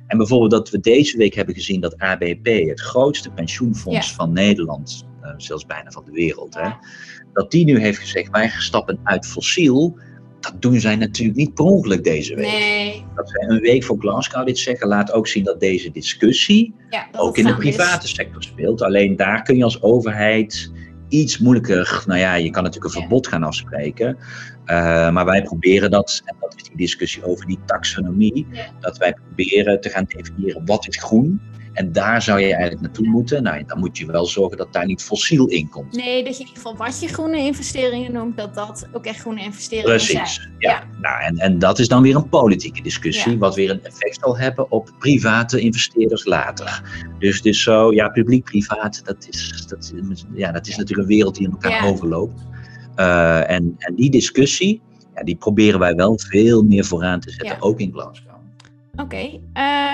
[0.08, 4.15] En bijvoorbeeld dat we deze week hebben gezien dat ABP, het grootste pensioenfonds ja.
[4.15, 6.69] van Nederland, uh, zelfs bijna van de wereld, hè,
[7.34, 9.97] dat die nu heeft gezegd, wij stappen uit fossiel.
[10.39, 12.45] Dat doen zij natuurlijk niet per ongeluk deze week.
[12.45, 13.05] Nee.
[13.15, 17.08] Dat zij een week voor Glasgow dit zeggen, laat ook zien dat deze discussie ja,
[17.12, 18.15] dat ook in de private is.
[18.15, 18.81] sector speelt.
[18.81, 20.71] Alleen daar kun je als overheid
[21.08, 24.18] iets moeilijker, nou ja, je kan natuurlijk een verbod gaan afspreken.
[24.65, 28.48] Uh, maar wij proberen dat, en dat is die discussie over die taxonomie,
[28.80, 31.41] dat wij proberen te gaan definiëren wat is groen.
[31.75, 33.43] En daar zou je eigenlijk naartoe moeten.
[33.43, 35.95] Nou, dan moet je wel zorgen dat daar niet fossiel in komt.
[35.95, 39.19] Nee, dat je in ieder geval wat je groene investeringen noemt, dat dat ook echt
[39.19, 40.23] groene investeringen Precies, zijn.
[40.23, 40.69] Precies, ja.
[40.71, 40.83] ja.
[41.01, 43.38] Nou, en, en dat is dan weer een politieke discussie, ja.
[43.38, 46.81] wat weer een effect zal hebben op private investeerders later.
[47.19, 49.93] Dus, dus zo, ja, publiek-privaat, dat is, dat,
[50.33, 52.41] ja, dat is natuurlijk een wereld die in elkaar overloopt.
[52.99, 54.81] Uh, en, en die discussie,
[55.15, 58.24] ja, die proberen wij wel veel meer vooraan te zetten, ook in Glasgow.
[58.95, 59.41] Oké, okay.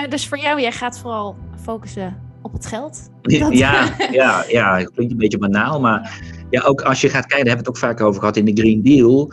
[0.04, 3.10] uh, dus voor jou, jij gaat vooral focussen op het geld?
[3.22, 3.52] Dat...
[3.58, 7.44] Ja, ja, ja, het klinkt een beetje banaal, maar ja, ook als je gaat kijken,
[7.44, 9.32] daar hebben we het ook vaak over gehad in de Green Deal.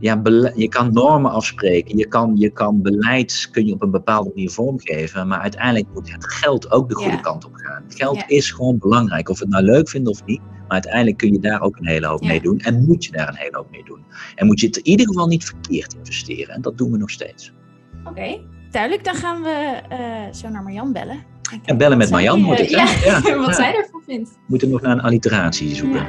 [0.00, 0.20] Ja,
[0.54, 4.50] je kan normen afspreken, je kan, je kan beleid kun je op een bepaalde manier
[4.50, 7.20] vormgeven, maar uiteindelijk moet het geld ook de goede ja.
[7.20, 7.84] kant op gaan.
[7.88, 8.28] Geld ja.
[8.28, 11.38] is gewoon belangrijk, of we het nou leuk vinden of niet, maar uiteindelijk kun je
[11.38, 13.84] daar ook een hele hoop mee doen en moet je daar een hele hoop mee
[13.84, 14.04] doen.
[14.34, 17.10] En moet je het in ieder geval niet verkeerd investeren en dat doen we nog
[17.10, 17.52] steeds.
[18.00, 18.40] Oké, okay.
[18.74, 19.04] Duidelijk.
[19.04, 21.24] Dan gaan we uh, zo naar Marjan bellen.
[21.64, 23.36] En bellen met Marjan moet ik, ja, ja.
[23.46, 24.30] wat zij ervan vindt.
[24.30, 26.06] We moeten nog naar een alliteratie zoeken.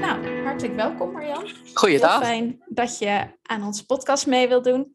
[0.00, 1.50] Nou, hartelijk welkom Marjan.
[1.74, 2.22] Goeiedag.
[2.22, 4.92] fijn dat je aan onze podcast mee wilt doen.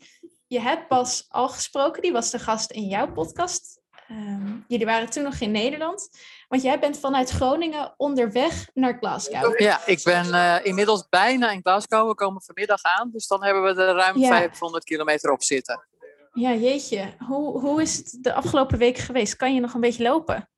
[0.47, 3.81] Je hebt pas al gesproken, die was de gast in jouw podcast.
[4.11, 6.09] Um, jullie waren toen nog in Nederland.
[6.53, 9.59] Want jij bent vanuit Groningen onderweg naar Glasgow.
[9.59, 12.07] Ja, ik ben uh, inmiddels bijna in Glasgow.
[12.07, 13.09] We komen vanmiddag aan.
[13.11, 14.27] Dus dan hebben we er ruim ja.
[14.27, 15.85] 500 kilometer op zitten.
[16.33, 17.13] Ja, jeetje.
[17.17, 19.35] Hoe, hoe is het de afgelopen week geweest?
[19.35, 20.49] Kan je nog een beetje lopen?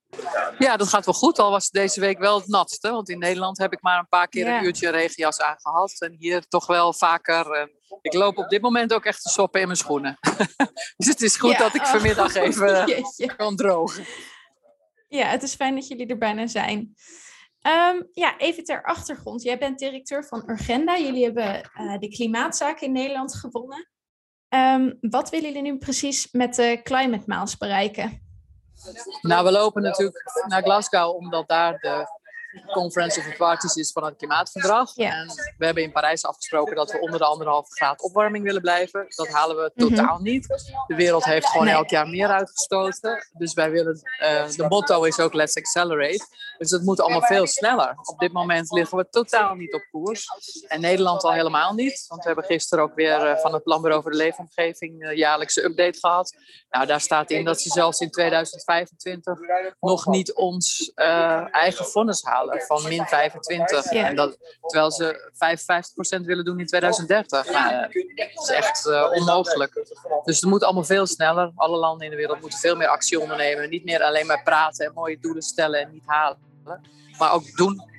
[0.57, 1.39] Ja, dat gaat wel goed.
[1.39, 2.91] Al was het deze week wel het natste.
[2.91, 4.57] Want in Nederland heb ik maar een paar keer ja.
[4.57, 5.95] een uurtje regenjas aangehad.
[5.99, 7.69] En hier toch wel vaker.
[8.01, 10.17] Ik loop op dit moment ook echt te soppen in mijn schoenen.
[10.97, 11.57] dus het is goed ja.
[11.57, 13.35] dat ik vanmiddag even Jeetje.
[13.35, 14.05] kan drogen.
[15.07, 16.95] Ja, het is fijn dat jullie er bijna zijn.
[17.61, 19.41] Um, ja, even ter achtergrond.
[19.43, 20.97] Jij bent directeur van Urgenda.
[20.97, 23.89] Jullie hebben uh, de klimaatzaken in Nederland gewonnen.
[24.49, 28.23] Um, wat willen jullie nu precies met de Climate Miles bereiken?
[29.21, 32.07] Nou, we lopen natuurlijk naar Glasgow omdat daar de
[32.73, 34.91] Conference of the Parties is van het klimaatverdrag.
[34.95, 35.11] Ja.
[35.11, 39.05] En we hebben in Parijs afgesproken dat we onder de anderhalve graad opwarming willen blijven.
[39.07, 40.23] Dat halen we totaal mm-hmm.
[40.23, 40.47] niet.
[40.87, 41.75] De wereld heeft gewoon nee.
[41.75, 43.27] elk jaar meer uitgestoten.
[43.33, 46.25] Dus wij willen, uh, de motto is ook let's accelerate.
[46.57, 47.97] Dus het moet allemaal veel sneller.
[48.03, 50.27] Op dit moment liggen we totaal niet op koers.
[50.67, 52.05] En Nederland al helemaal niet.
[52.07, 55.63] Want we hebben gisteren ook weer uh, van het Planbureau voor de Leefomgeving uh, jaarlijkse
[55.63, 56.35] update gehad.
[56.69, 59.39] Nou, daar staat in dat ze zelfs in 2025
[59.79, 60.91] nog niet ons
[61.51, 63.91] eigen vonnis halen van min 25.
[63.91, 64.07] Ja.
[64.07, 65.31] En dat, terwijl ze
[66.21, 67.51] 55% willen doen in 2030.
[67.51, 67.81] Nou,
[68.15, 69.73] dat is echt uh, onmogelijk.
[70.23, 71.51] Dus het moet allemaal veel sneller.
[71.55, 73.69] Alle landen in de wereld moeten veel meer actie ondernemen.
[73.69, 76.37] Niet meer alleen maar praten en mooie doelen stellen en niet halen.
[77.17, 77.93] Maar ook doen.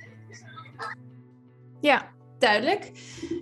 [1.81, 2.91] Ja, duidelijk.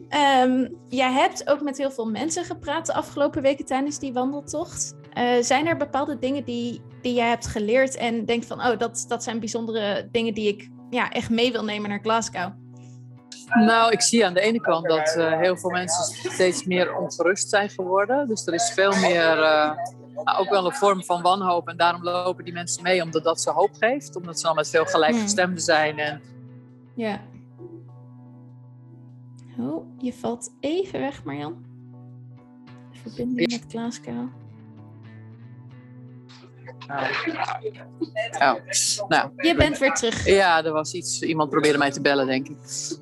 [0.10, 4.96] Ehm, jij hebt ook met heel veel mensen gepraat de afgelopen weken tijdens die wandeltocht.
[5.18, 9.06] Uh, zijn er bepaalde dingen die, die jij hebt geleerd en denkt van, oh, dat,
[9.08, 12.52] dat zijn bijzondere dingen die ik ja, echt mee wil nemen naar Glasgow?
[13.50, 17.50] Nou, ik zie aan de ene kant dat uh, heel veel mensen steeds meer ongerust
[17.50, 18.28] zijn geworden.
[18.28, 19.72] Dus er is veel meer, uh,
[20.40, 21.68] ook wel een vorm van wanhoop.
[21.68, 24.16] En daarom lopen die mensen mee, omdat dat ze hoop geeft.
[24.16, 25.98] Omdat ze al met veel gelijkgestemden zijn.
[25.98, 26.22] En...
[26.94, 27.22] Ja.
[29.60, 31.66] Oh, je valt even weg, Marjan.
[32.92, 34.28] Verbinding met Glasgow.
[36.90, 38.54] Oh.
[39.08, 40.26] Nou, je bent weer terug.
[40.26, 41.22] Ja, er was iets.
[41.22, 42.58] Iemand probeerde mij te bellen, denk ik.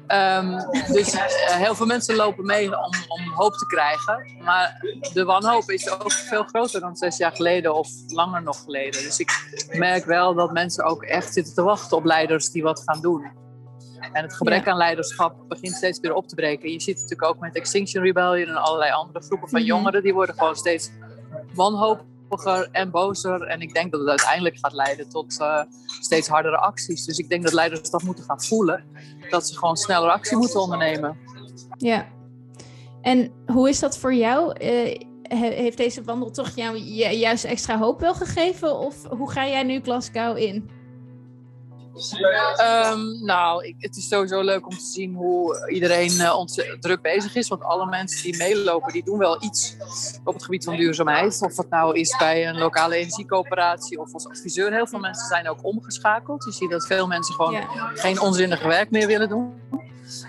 [0.07, 0.57] Um,
[0.93, 4.37] dus uh, heel veel mensen lopen mee om, om hoop te krijgen.
[4.43, 9.03] Maar de wanhoop is ook veel groter dan zes jaar geleden of langer nog geleden.
[9.03, 9.31] Dus ik
[9.71, 13.41] merk wel dat mensen ook echt zitten te wachten op leiders die wat gaan doen.
[14.11, 14.71] En het gebrek ja.
[14.71, 16.71] aan leiderschap begint steeds weer op te breken.
[16.71, 19.67] Je ziet natuurlijk ook met Extinction Rebellion en allerlei andere groepen van -hmm.
[19.67, 20.03] jongeren.
[20.03, 20.91] Die worden gewoon steeds
[21.53, 22.03] wanhoop
[22.71, 23.41] en bozer.
[23.41, 25.61] En ik denk dat het uiteindelijk gaat leiden tot uh,
[25.99, 27.05] steeds hardere acties.
[27.05, 28.83] Dus ik denk dat leiders dat moeten gaan voelen.
[29.29, 31.17] Dat ze gewoon sneller actie moeten ondernemen.
[31.77, 32.07] Ja.
[33.01, 34.59] En hoe is dat voor jou?
[34.63, 34.95] Uh,
[35.37, 38.77] heeft deze wandeltocht jou juist extra hoop wel gegeven?
[38.77, 40.69] Of hoe ga jij nu Glasgow in?
[41.95, 46.43] Um, nou, ik, het is sowieso leuk om te zien hoe iedereen uh,
[46.79, 47.47] druk bezig is.
[47.47, 49.75] Want alle mensen die meelopen, die doen wel iets
[50.23, 51.41] op het gebied van duurzaamheid.
[51.41, 54.71] Of het nou is bij een lokale energiecoöperatie of als adviseur.
[54.71, 56.43] Heel veel mensen zijn ook omgeschakeld.
[56.43, 57.91] Je ziet dat veel mensen gewoon ja.
[57.93, 59.61] geen onzinnige werk meer willen doen.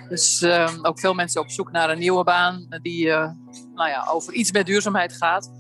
[0.09, 3.31] Dus uh, ook veel mensen op zoek naar een nieuwe baan die uh,
[3.75, 5.51] nou ja, over iets met duurzaamheid gaat.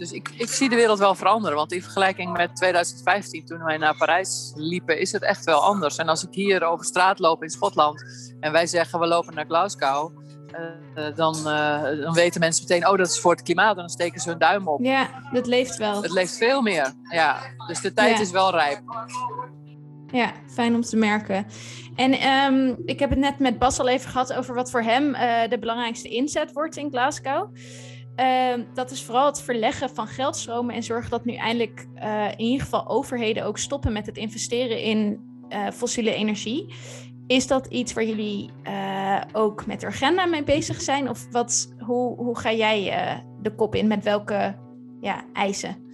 [0.00, 1.56] Dus ik, ik zie de wereld wel veranderen.
[1.56, 5.96] Want in vergelijking met 2015, toen wij naar Parijs liepen, is het echt wel anders.
[5.96, 8.04] En als ik hier over straat loop in Schotland
[8.40, 10.12] en wij zeggen we lopen naar Glasgow,
[10.94, 13.74] uh, dan, uh, dan weten mensen meteen, oh dat is voor het klimaat.
[13.74, 14.84] En dan steken ze hun duim op.
[14.84, 16.02] Ja, dat leeft wel.
[16.02, 17.36] Het leeft veel meer, ja.
[17.66, 18.22] Dus de tijd ja.
[18.22, 18.80] is wel rijp.
[20.06, 21.46] Ja, fijn om te merken.
[21.96, 25.14] En um, ik heb het net met Bas al even gehad over wat voor hem
[25.14, 27.54] uh, de belangrijkste inzet wordt in Glasgow.
[28.20, 32.40] Uh, dat is vooral het verleggen van geldstromen en zorgen dat nu eindelijk uh, in
[32.40, 36.74] ieder geval overheden ook stoppen met het investeren in uh, fossiele energie.
[37.26, 41.08] Is dat iets waar jullie uh, ook met agenda mee bezig zijn?
[41.08, 43.86] Of wat, hoe, hoe ga jij de kop in?
[43.86, 44.56] Met welke
[45.00, 45.90] ja, eisen?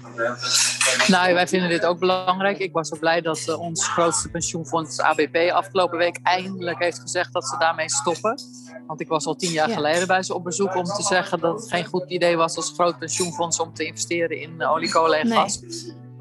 [1.06, 2.58] Nou, wij vinden dit ook belangrijk.
[2.58, 7.32] Ik was ook blij dat uh, ons grootste pensioenfonds ABP afgelopen week eindelijk heeft gezegd
[7.32, 8.40] dat ze daarmee stoppen.
[8.86, 9.74] Want ik was al tien jaar ja.
[9.74, 12.72] geleden bij ze op bezoek om te zeggen dat het geen goed idee was als
[12.74, 15.38] groot pensioenfonds om te investeren in uh, olie, kolen en Nee.
[15.38, 15.60] gas.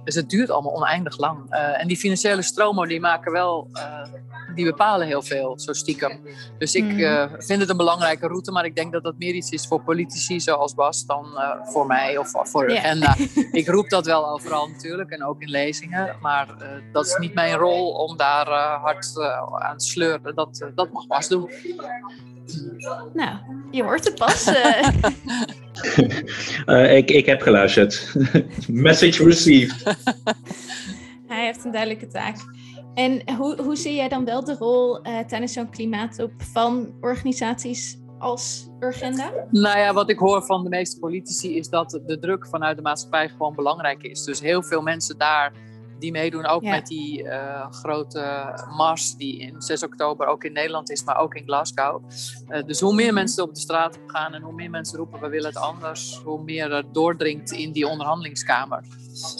[0.03, 1.53] Dus het duurt allemaal oneindig lang.
[1.53, 3.67] Uh, en die financiële stromen die maken wel,
[4.55, 6.19] die bepalen heel veel, zo stiekem.
[6.57, 6.99] Dus ik Mhm.
[6.99, 9.81] uh, vind het een belangrijke route, maar ik denk dat dat meer iets is voor
[9.83, 13.15] politici zoals Bas dan uh, voor mij of voor de agenda.
[13.51, 17.33] ik roep dat wel overal natuurlijk en ook in lezingen, maar uh, dat is niet
[17.33, 20.35] mijn rol om daar uh, hard uh, aan te sleuren.
[20.35, 21.49] Dat, uh, dat mag Bas doen.
[23.13, 23.37] Nou,
[23.71, 24.45] je hoort het pas.
[24.45, 24.87] eh.
[26.65, 28.13] Uh, ik, ik heb geluisterd.
[28.67, 29.83] Message received.
[31.27, 32.35] Hij heeft een duidelijke taak.
[32.95, 37.97] En hoe, hoe zie jij dan wel de rol eh, tijdens zo'n klimaatop van organisaties
[38.19, 39.31] als Urgenda?
[39.51, 42.83] Nou ja, wat ik hoor van de meeste politici is dat de druk vanuit de
[42.83, 44.23] maatschappij gewoon belangrijk is.
[44.23, 45.53] Dus heel veel mensen daar
[45.99, 46.71] die meedoen, ook Ja.
[46.71, 51.35] met die uh, grote mars die in 6 oktober ook in Nederland is, maar ook
[51.35, 52.01] in Glasgow.
[52.49, 55.29] Uh, dus hoe meer mensen op de straat gaan en hoe meer mensen roepen we
[55.29, 58.83] willen het anders, hoe meer er doordringt in die onderhandelingskamer.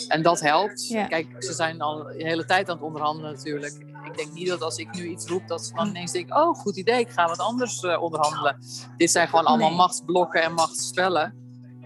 [0.07, 0.87] En dat helpt.
[0.87, 1.05] Ja.
[1.07, 3.73] Kijk, ze zijn al de hele tijd aan het onderhandelen natuurlijk.
[4.03, 6.55] Ik denk niet dat als ik nu iets roep, dat ze dan ineens denken, oh
[6.55, 8.57] goed idee, ik ga wat anders uh, onderhandelen.
[8.97, 9.77] Dit zijn gewoon allemaal Nee.
[9.77, 11.43] machtsblokken en machtsspellen.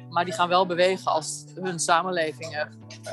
[0.09, 2.69] Maar die gaan wel bewegen als hun samenlevingen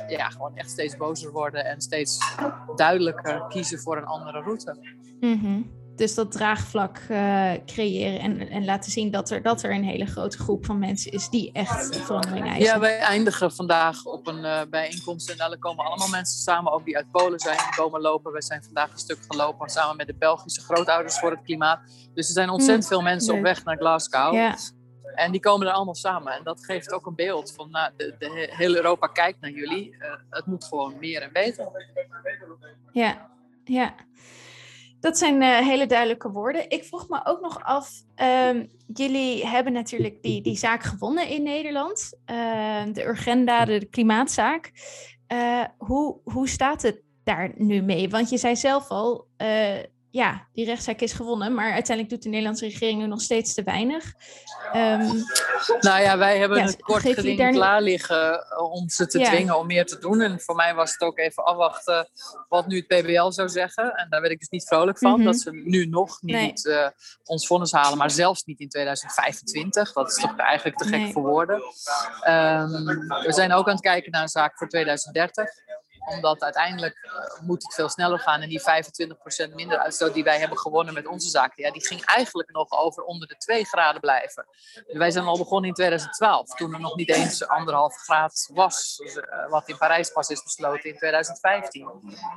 [0.08, 2.34] ja, gewoon echt steeds bozer worden en steeds
[2.76, 4.76] duidelijker kiezen voor een andere route.
[5.20, 5.60] Mhm.
[5.96, 10.06] Dus dat draagvlak eh, creëren en, en laten zien dat er, dat er een hele
[10.06, 12.64] grote groep van mensen is die echt verandering eisen.
[12.74, 16.84] Ja, wij eindigen vandaag op een uh, bijeenkomst en daar komen allemaal mensen samen, ook
[16.84, 18.32] die uit Polen zijn, die komen lopen.
[18.32, 21.80] We zijn vandaag een stuk gelopen samen met de Belgische grootouders voor het klimaat.
[22.14, 24.34] Dus er zijn ontzettend veel mensen op weg naar Glasgow.
[24.34, 24.56] Ja,
[25.14, 26.32] En die komen er allemaal samen.
[26.32, 29.50] En dat geeft ook een beeld van, nou, de, de, he- heel Europa kijkt naar
[29.50, 29.90] jullie.
[29.98, 31.64] Uh, het moet gewoon meer en beter.
[32.92, 33.30] ja,
[33.64, 33.94] ja.
[35.06, 36.70] Dat zijn eh, hele duidelijke woorden.
[36.70, 41.42] Ik vroeg me ook nog af, ehm, jullie hebben natuurlijk die, die zaak gewonnen in
[41.42, 42.18] Nederland.
[42.24, 44.72] Ehm, de Urgenda, de, klimaatzaak.
[45.26, 48.08] Eh, hoe, hoe staat het daar nu mee?
[48.08, 49.78] Want je zei zelf al, eh,
[50.16, 53.62] ja, die rechtszaak is gewonnen, maar uiteindelijk doet de Nederlandse regering nu nog steeds te
[53.62, 54.14] weinig.
[54.74, 55.24] Um,
[55.80, 57.52] nou ja, wij hebben het kort geding daar...
[57.52, 60.20] klaar liggen eh, om ze te dwingen om meer te doen.
[60.20, 62.08] En voor mij was het ook even afwachten
[62.48, 63.94] wat nu het PBL zou zeggen.
[63.94, 65.24] En daar werd ik dus niet vrolijk van, mhm.
[65.24, 66.88] dat ze nu nog niet uh,
[67.24, 69.92] ons vonnis halen, maar zelfs niet in 2025.
[69.92, 71.12] Dat is toch eigenlijk te gek nee.
[71.12, 71.56] voor woorden.
[71.56, 72.84] Um,
[73.24, 75.64] we zijn ook aan het kijken naar een zaak voor 2030
[76.06, 78.40] omdat uiteindelijk uh, moet het veel sneller gaan.
[78.40, 78.60] En die
[79.50, 82.70] 25% minder uitstoot die wij hebben gewonnen met onze zaken, ja, die ging eigenlijk nog
[82.70, 84.46] over onder de 2 graden blijven.
[84.86, 89.00] wij zijn al begonnen in 2012, toen er nog niet eens anderhalf graad was.
[89.04, 91.88] Uh, wat in Parijs pas is besloten in 2015.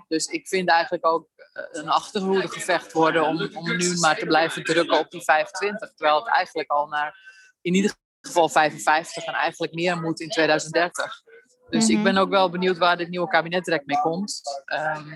[0.08, 4.26] Dus ik vind eigenlijk ook uh, een achterhoede gevecht worden om, om nu maar te
[4.26, 5.94] blijven drukken op die 25.
[5.94, 7.18] Terwijl het eigenlijk al naar
[7.62, 11.22] in ieder geval 55 en eigenlijk meer moet in 2030.
[11.70, 12.22] Dus ik ben mhm.
[12.22, 14.42] ook wel benieuwd waar dit nieuwe kabinet direct mee komt.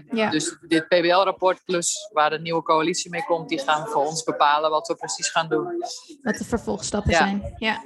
[0.09, 4.23] Um, Dus dit PBL-rapport plus waar de nieuwe coalitie mee komt, die gaan voor ons
[4.23, 5.83] bepalen wat we precies gaan doen.
[6.21, 7.55] Wat de vervolgstappen zijn.
[7.57, 7.83] Ja.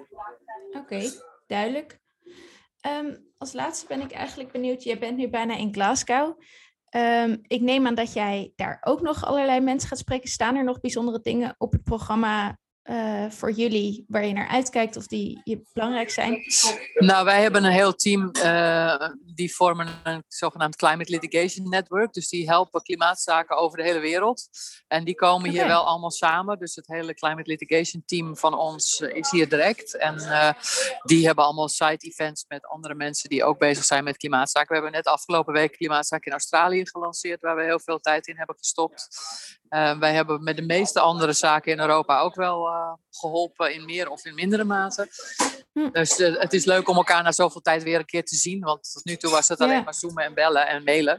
[0.72, 1.12] Oké,
[1.48, 2.00] duidelijk.
[2.82, 6.40] Ehm, als laatste ben ik eigenlijk benieuwd, jij bent nu bijna in Glasgow.
[6.96, 10.30] Um, ik neem aan dat jij daar ook nog allerlei mensen gaat spreken.
[10.30, 12.58] Staan er nog bijzondere dingen op het programma
[12.90, 16.42] uh, voor jullie waar je naar uitkijkt of die je belangrijk zijn?
[16.94, 22.14] Nou, wij hebben een heel team uh, die vormen een zogenaamd Climate Litigation Network.
[22.14, 24.48] Dus die helpen klimaatzaken over de hele wereld.
[24.88, 26.60] En die komen hier wel allemaal samen.
[26.60, 29.98] Dus het hele Climate Litigation team van ons uh, is hier direct.
[29.98, 30.16] En
[31.04, 34.68] die hebben allemaal side events met andere mensen die ook bezig zijn met klimaatzaken.
[34.68, 38.38] We hebben net afgelopen week klimaatzaken in Australië gelanceerd, waar we heel veel tijd in
[38.38, 39.08] hebben gestopt.
[39.70, 43.86] Uh, wij hebben met de meeste andere zaken in Europa ook wel uh, geholpen in
[43.86, 45.08] meer of in mindere mate.
[45.74, 45.90] Hm.
[45.92, 48.60] Dus uh, het is leuk om elkaar na zoveel tijd weer een keer te zien.
[48.60, 51.18] Want tot nu toe was het alleen maar zoomen en bellen en mailen.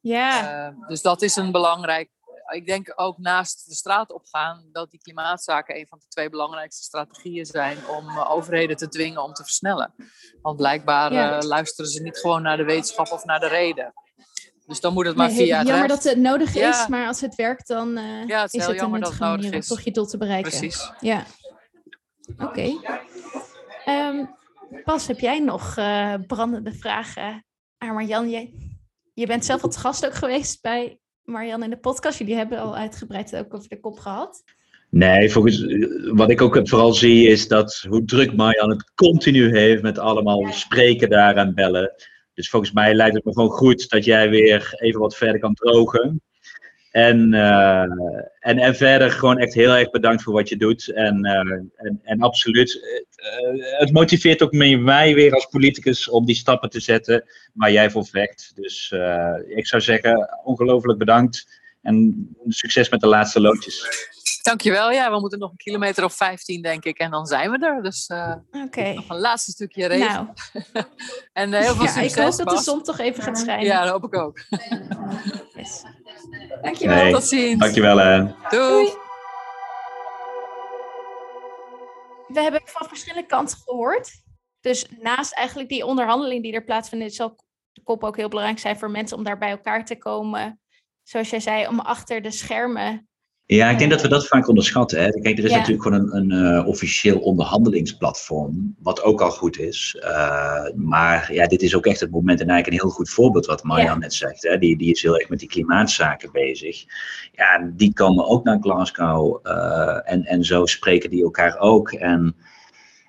[0.00, 0.74] Ja.
[0.86, 2.10] dus dat is een belangrijk.
[2.52, 6.82] Ik denk ook naast de straat opgaan dat die klimaatzaken een van de twee belangrijkste
[6.82, 9.94] strategieën zijn om overheden te dwingen om te versnellen.
[10.42, 13.92] Want blijkbaar luisteren ze niet gewoon naar de wetenschap of naar de reden.
[14.70, 17.20] Dus dan moet het maar nee, via het Jammer dat het nodig is, maar als
[17.20, 19.70] het werkt, dan uh, ja, het is, is het jammer dat het nodig is.
[19.70, 20.50] om toch je doel te bereiken.
[20.50, 20.92] Precies.
[21.00, 21.24] Ja.
[22.38, 22.44] Oké.
[22.44, 22.78] Okay.
[24.08, 24.30] Um,
[24.84, 27.44] Pas, heb jij nog uh, brandende vragen
[27.78, 28.30] aan Marjan?
[28.30, 28.50] Je,
[29.14, 32.18] je bent zelf als gast ook geweest bij Marjan in de podcast.
[32.18, 34.42] Jullie hebben al uitgebreid ook over de kop gehad.
[34.90, 35.64] Nee, volgens
[36.12, 40.52] wat ik ook vooral zie is dat hoe druk Marjan het continu heeft met allemaal
[40.52, 41.92] spreken daar en bellen.
[42.40, 45.54] Dus volgens mij lijkt het me gewoon goed dat jij weer even wat verder kan
[45.54, 46.22] drogen.
[46.90, 47.82] En, uh,
[48.38, 50.88] en, en verder gewoon echt heel erg bedankt voor wat je doet.
[50.88, 52.74] En, uh, en, en, absoluut,
[53.16, 57.24] uh, het motiveert ook mij weer als politicus om die stappen te zetten
[57.54, 58.52] waar jij voor vecht.
[58.54, 58.94] Dus
[59.46, 64.08] ik zou zeggen, ongelooflijk bedankt en succes met de laatste loodjes.
[64.42, 64.90] Dankjewel.
[64.90, 66.98] Ja, we moeten nog een kilometer of 15, denk ik.
[66.98, 67.82] En dan zijn we er.
[67.82, 68.34] Dus uh,
[68.94, 70.34] nog een laatste stukje regen.
[70.72, 70.86] Nou.
[71.32, 72.12] en uh, heel veel ja, succes.
[72.12, 73.66] Ik hoop dat de zon toch even gaat schijnen.
[73.66, 74.38] Ja, dat hoop ik ook.
[75.56, 75.82] yes.
[76.62, 76.96] Dankjewel.
[76.96, 77.60] Nee, Tot ziens.
[77.60, 77.96] Dankjewel.
[77.96, 78.18] Hè.
[78.22, 78.34] Doei.
[78.48, 78.92] Doei.
[82.26, 84.10] We hebben van verschillende kanten gehoord.
[84.60, 87.36] Dus naast eigenlijk die onderhandeling die er plaatsvindt, zal
[87.72, 90.60] de kop ook heel belangrijk zijn voor mensen om daar bij elkaar te komen.
[91.02, 93.09] Zoals jij zei, om achter de schermen
[93.56, 95.02] ja, ik denk dat we dat vaak onderschatten.
[95.02, 95.10] Hè.
[95.10, 99.96] Kijk, er is natuurlijk gewoon een, een uh, officieel onderhandelingsplatform, wat ook al goed is.
[100.00, 103.46] Uh, maar ja, dit is ook echt het moment en eigenlijk een heel goed voorbeeld
[103.46, 104.42] wat Marjan net zegt.
[104.42, 104.58] Hè.
[104.58, 106.84] Die, die is heel erg met die klimaatzaken bezig.
[107.32, 111.92] Ja, die komen ook naar Glasgow uh, en, en zo spreken die elkaar ook.
[111.92, 112.36] En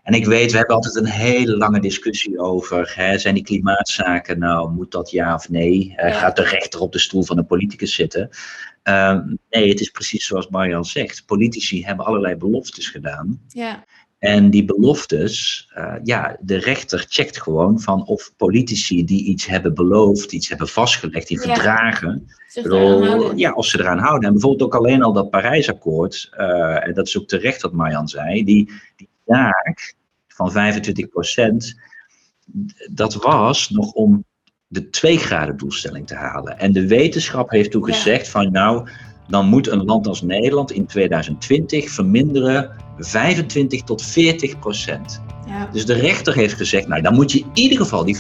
[0.03, 4.39] en ik weet, we hebben altijd een hele lange discussie over, hè, zijn die klimaatzaken
[4.39, 5.95] nou, moet dat ja of nee?
[5.97, 8.29] Uh, Gaat de rechter op de stoel van een politicus zitten?
[8.83, 11.25] Uh, nee, het is precies zoals Marjan zegt.
[11.25, 13.41] Politici hebben allerlei beloftes gedaan.
[13.47, 13.83] Ja.
[14.19, 19.73] En die beloftes, uh, ja, de rechter checkt gewoon van of politici die iets hebben
[19.73, 21.53] beloofd, iets hebben vastgelegd, die ja.
[21.53, 24.27] verdragen, bedoel, ja, of ze eraan houden.
[24.27, 28.07] En bijvoorbeeld ook alleen al dat Parijsakkoord, uh, en dat is ook terecht wat Marjan
[28.07, 29.09] zei, die, die
[30.27, 31.89] van 25%
[32.91, 34.25] dat was nog om
[34.67, 36.59] de 2 graden doelstelling te halen.
[36.59, 38.89] En de wetenschap heeft toen gezegd van nou,
[39.27, 45.21] dan moet een land als Nederland in 2020 verminderen 25 tot 40 procent.
[45.51, 45.67] Ja.
[45.71, 48.19] Dus de rechter heeft gezegd, nou dan moet je in ieder geval die 25%.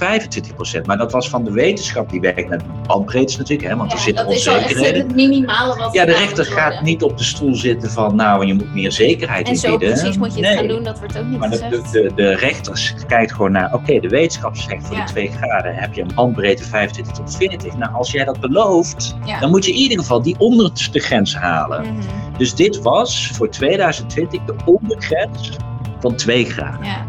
[0.85, 4.27] Maar dat was van de wetenschap, die werkt met bandbreedtes natuurlijk, hè, want er zitten
[4.27, 4.83] onzekerheden.
[4.83, 8.15] Dat is het minimale wat Ja, de rechter gaat niet op de stoel zitten van,
[8.15, 11.17] nou je moet meer zekerheid en zo precies moet je het gaan doen, dat wordt
[11.17, 11.91] ook niet maar gezegd.
[11.91, 15.75] De, de, de, rechter kijkt gewoon naar, oké, de wetenschap zegt voor die 2 graden
[15.75, 17.77] heb je een bandbreedte 25 tot 40.
[17.77, 21.81] Nou, als jij dat belooft, dan moet je in ieder geval die onderste grens halen.
[21.81, 22.37] Mhm.
[22.37, 25.51] Dus dit was voor 2020 de ondergrens
[25.99, 26.85] van 2 graden.
[26.85, 27.05] Ja.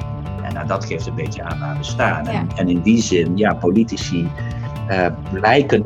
[0.72, 2.26] Nou, dat geeft een beetje aan waar we staan.
[2.26, 4.30] En, en, in die zin, ja, politici
[4.90, 5.84] uh, lijken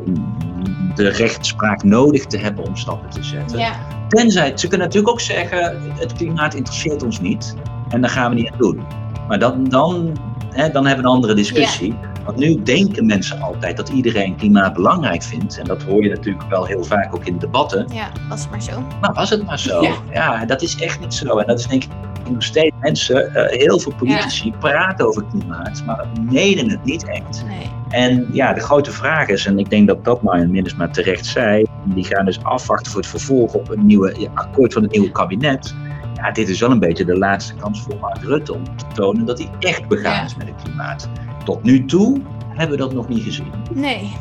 [0.95, 3.59] de rechtspraak nodig te hebben om stappen te zetten.
[3.59, 3.73] Ja.
[4.07, 7.55] Tenzij, ze kunnen natuurlijk ook zeggen, het klimaat interesseert ons niet.
[7.89, 8.81] En daar gaan we niet aan doen.
[9.27, 10.17] Maar dan, dan,
[10.49, 11.97] hè, dan hebben we een andere discussie.
[12.25, 15.59] Want nu denken mensen altijd dat iedereen klimaat belangrijk vindt.
[15.59, 17.87] En dat hoor je natuurlijk wel heel vaak ook in debatten.
[17.93, 18.83] Ja, was het maar zo.
[19.01, 19.87] Maar was het maar zo.
[20.13, 21.37] Ja, dat is echt niet zo.
[21.37, 21.89] En dat is denk ik
[22.29, 27.43] nog steeds mensen, uh, heel veel politici praten over klimaat, maar menen het niet echt.
[27.47, 27.69] Nee.
[27.89, 31.65] En ja, de grote vraag is, en ik denk dat dat Marjan Minnesma terecht zei,
[31.85, 35.75] die gaan dus afwachten voor het vervolg op een nieuwe akkoord van het nieuwe kabinet.
[36.13, 39.25] Ja, dit is wel een beetje de laatste kans voor Mark Rutte om te tonen
[39.25, 41.09] dat hij echt begaan is met het klimaat.
[41.45, 43.51] Tot nu toe hebben we dat nog niet gezien.
[43.73, 44.15] Nee.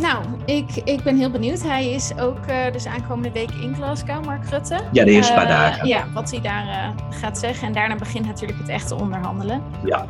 [0.00, 1.62] Nou, ik, ik ben heel benieuwd.
[1.62, 4.80] Hij is ook uh, dus aankomende week in Glasgow, Mark Rutte.
[4.92, 5.88] Ja, de eerste paar eh, dagen.
[5.88, 7.66] Ja, wat hij daar uh, gaat zeggen.
[7.66, 9.62] En daarna begint natuurlijk het echte onderhandelen.
[9.84, 10.06] Ja.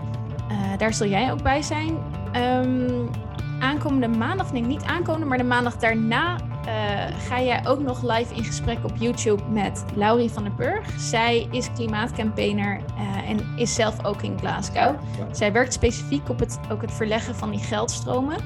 [0.79, 1.99] daar zul jij ook bij zijn.
[2.37, 3.11] Um,
[3.61, 6.37] aankomende maandag, nee niet aankomende, maar de maandag daarna
[7.29, 11.01] ga jij ook nog live in gesprek op YouTube met Laurie van der Burg.
[11.01, 12.81] Zij is klimaatcampaigner
[13.27, 14.95] en is zelf ook in Glasgow.
[15.31, 18.37] Zij werkt specifiek op het, ook het verleggen van die geldstromen.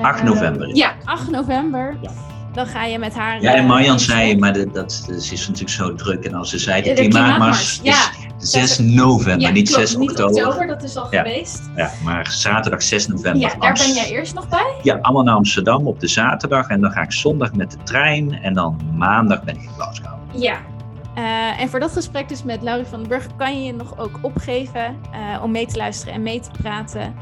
[0.00, 0.76] 8 november.
[0.76, 1.96] Ja, 8 november.
[2.00, 2.10] Ja
[2.56, 3.42] dan ga je met haar.
[3.42, 6.24] Ja, en eh, Marjan zei, maar dat, dat, is natuurlijk zo druk.
[6.24, 7.92] En als ze zei, de, de klimaatmars ja.
[8.40, 10.32] is 6 november, niet 6 oktober.
[10.32, 11.62] Niet oktober, dat is al geweest.
[11.76, 13.40] Ja, maar zaterdag 6 november.
[13.40, 14.74] Ja, daar ben jij eerst nog bij?
[14.82, 16.68] Ja, allemaal naar Amsterdam op de zaterdag.
[16.68, 18.32] En dan ga ik zondag met de trein.
[18.32, 20.18] En dan maandag ben ik in Glasgow.
[20.34, 20.56] Ja,
[21.18, 23.98] uh, en voor dat gesprek dus met Laurie van den Burg kan je je nog
[23.98, 27.14] ook opgeven uh, om mee te luisteren en mee te praten.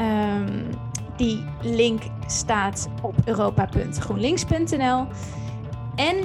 [0.00, 0.66] Um,
[1.16, 5.06] die link staat op europa.groenlinks.nl.
[5.96, 6.16] En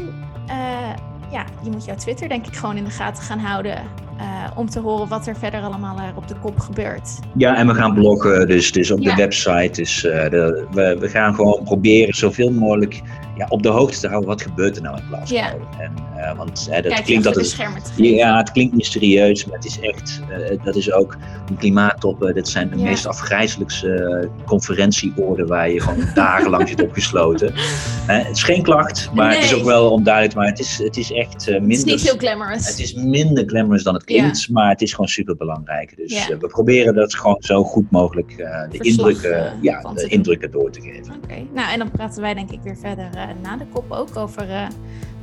[0.48, 0.96] uh,
[1.32, 3.78] ja, je moet jouw Twitter denk ik gewoon in de gaten gaan houden.
[4.18, 4.26] Uh,
[4.56, 7.20] om te horen wat er verder allemaal er op de kop gebeurt.
[7.38, 9.10] Ja, en we gaan bloggen, dus, dus op ja.
[9.10, 9.72] de website.
[9.72, 13.02] Dus, uh, de, we, we gaan gewoon proberen zoveel mogelijk
[13.40, 15.38] ja, op de hoogte te houden wat gebeurt er nou in Glasgow.
[15.38, 15.54] Ja.
[15.78, 17.58] En, uh, want uh, dat klinkt dat het,
[17.96, 21.18] ja, het klinkt mysterieus, maar het is echt, uh, dat is ook
[21.50, 22.36] een klimaattoppen.
[22.36, 22.84] Dat zijn de ja.
[22.84, 27.54] meest afgrijzelijkste conferentieoorden waar je gewoon dagenlang zit opgesloten.
[28.08, 29.36] het is geen klacht, maar nee.
[29.36, 30.36] het is ook wel onduidelijk.
[30.36, 31.70] Maar het is, het is echt minder.
[31.70, 32.68] Het is niet heel glamorous.
[32.68, 34.54] Het is minder glamorous dan het klinkt, ja.
[34.54, 35.98] maar het is gewoon super belangrijk.
[35.98, 38.38] Dus we proberen dat gewoon zo goed mogelijk
[38.72, 41.16] de, indrukken, ja, de indrukken door te geven.
[41.16, 41.48] Oké, okay.
[41.54, 43.10] nou en dan praten wij denk ik weer verder
[43.42, 44.68] na de kop ook over uh,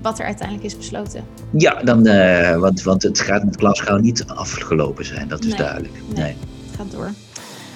[0.02, 1.24] wat er uiteindelijk is besloten.
[1.50, 5.58] Ja, dan, uh, want, want het gaat met Glasgow niet afgelopen zijn, dat is nee,
[5.58, 5.94] duidelijk.
[5.94, 6.36] Nee, nee,
[6.66, 7.10] het gaat door.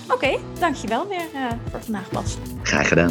[0.05, 2.37] Oké, okay, dankjewel weer uh, voor vandaag Bas.
[2.62, 3.11] Graag gedaan.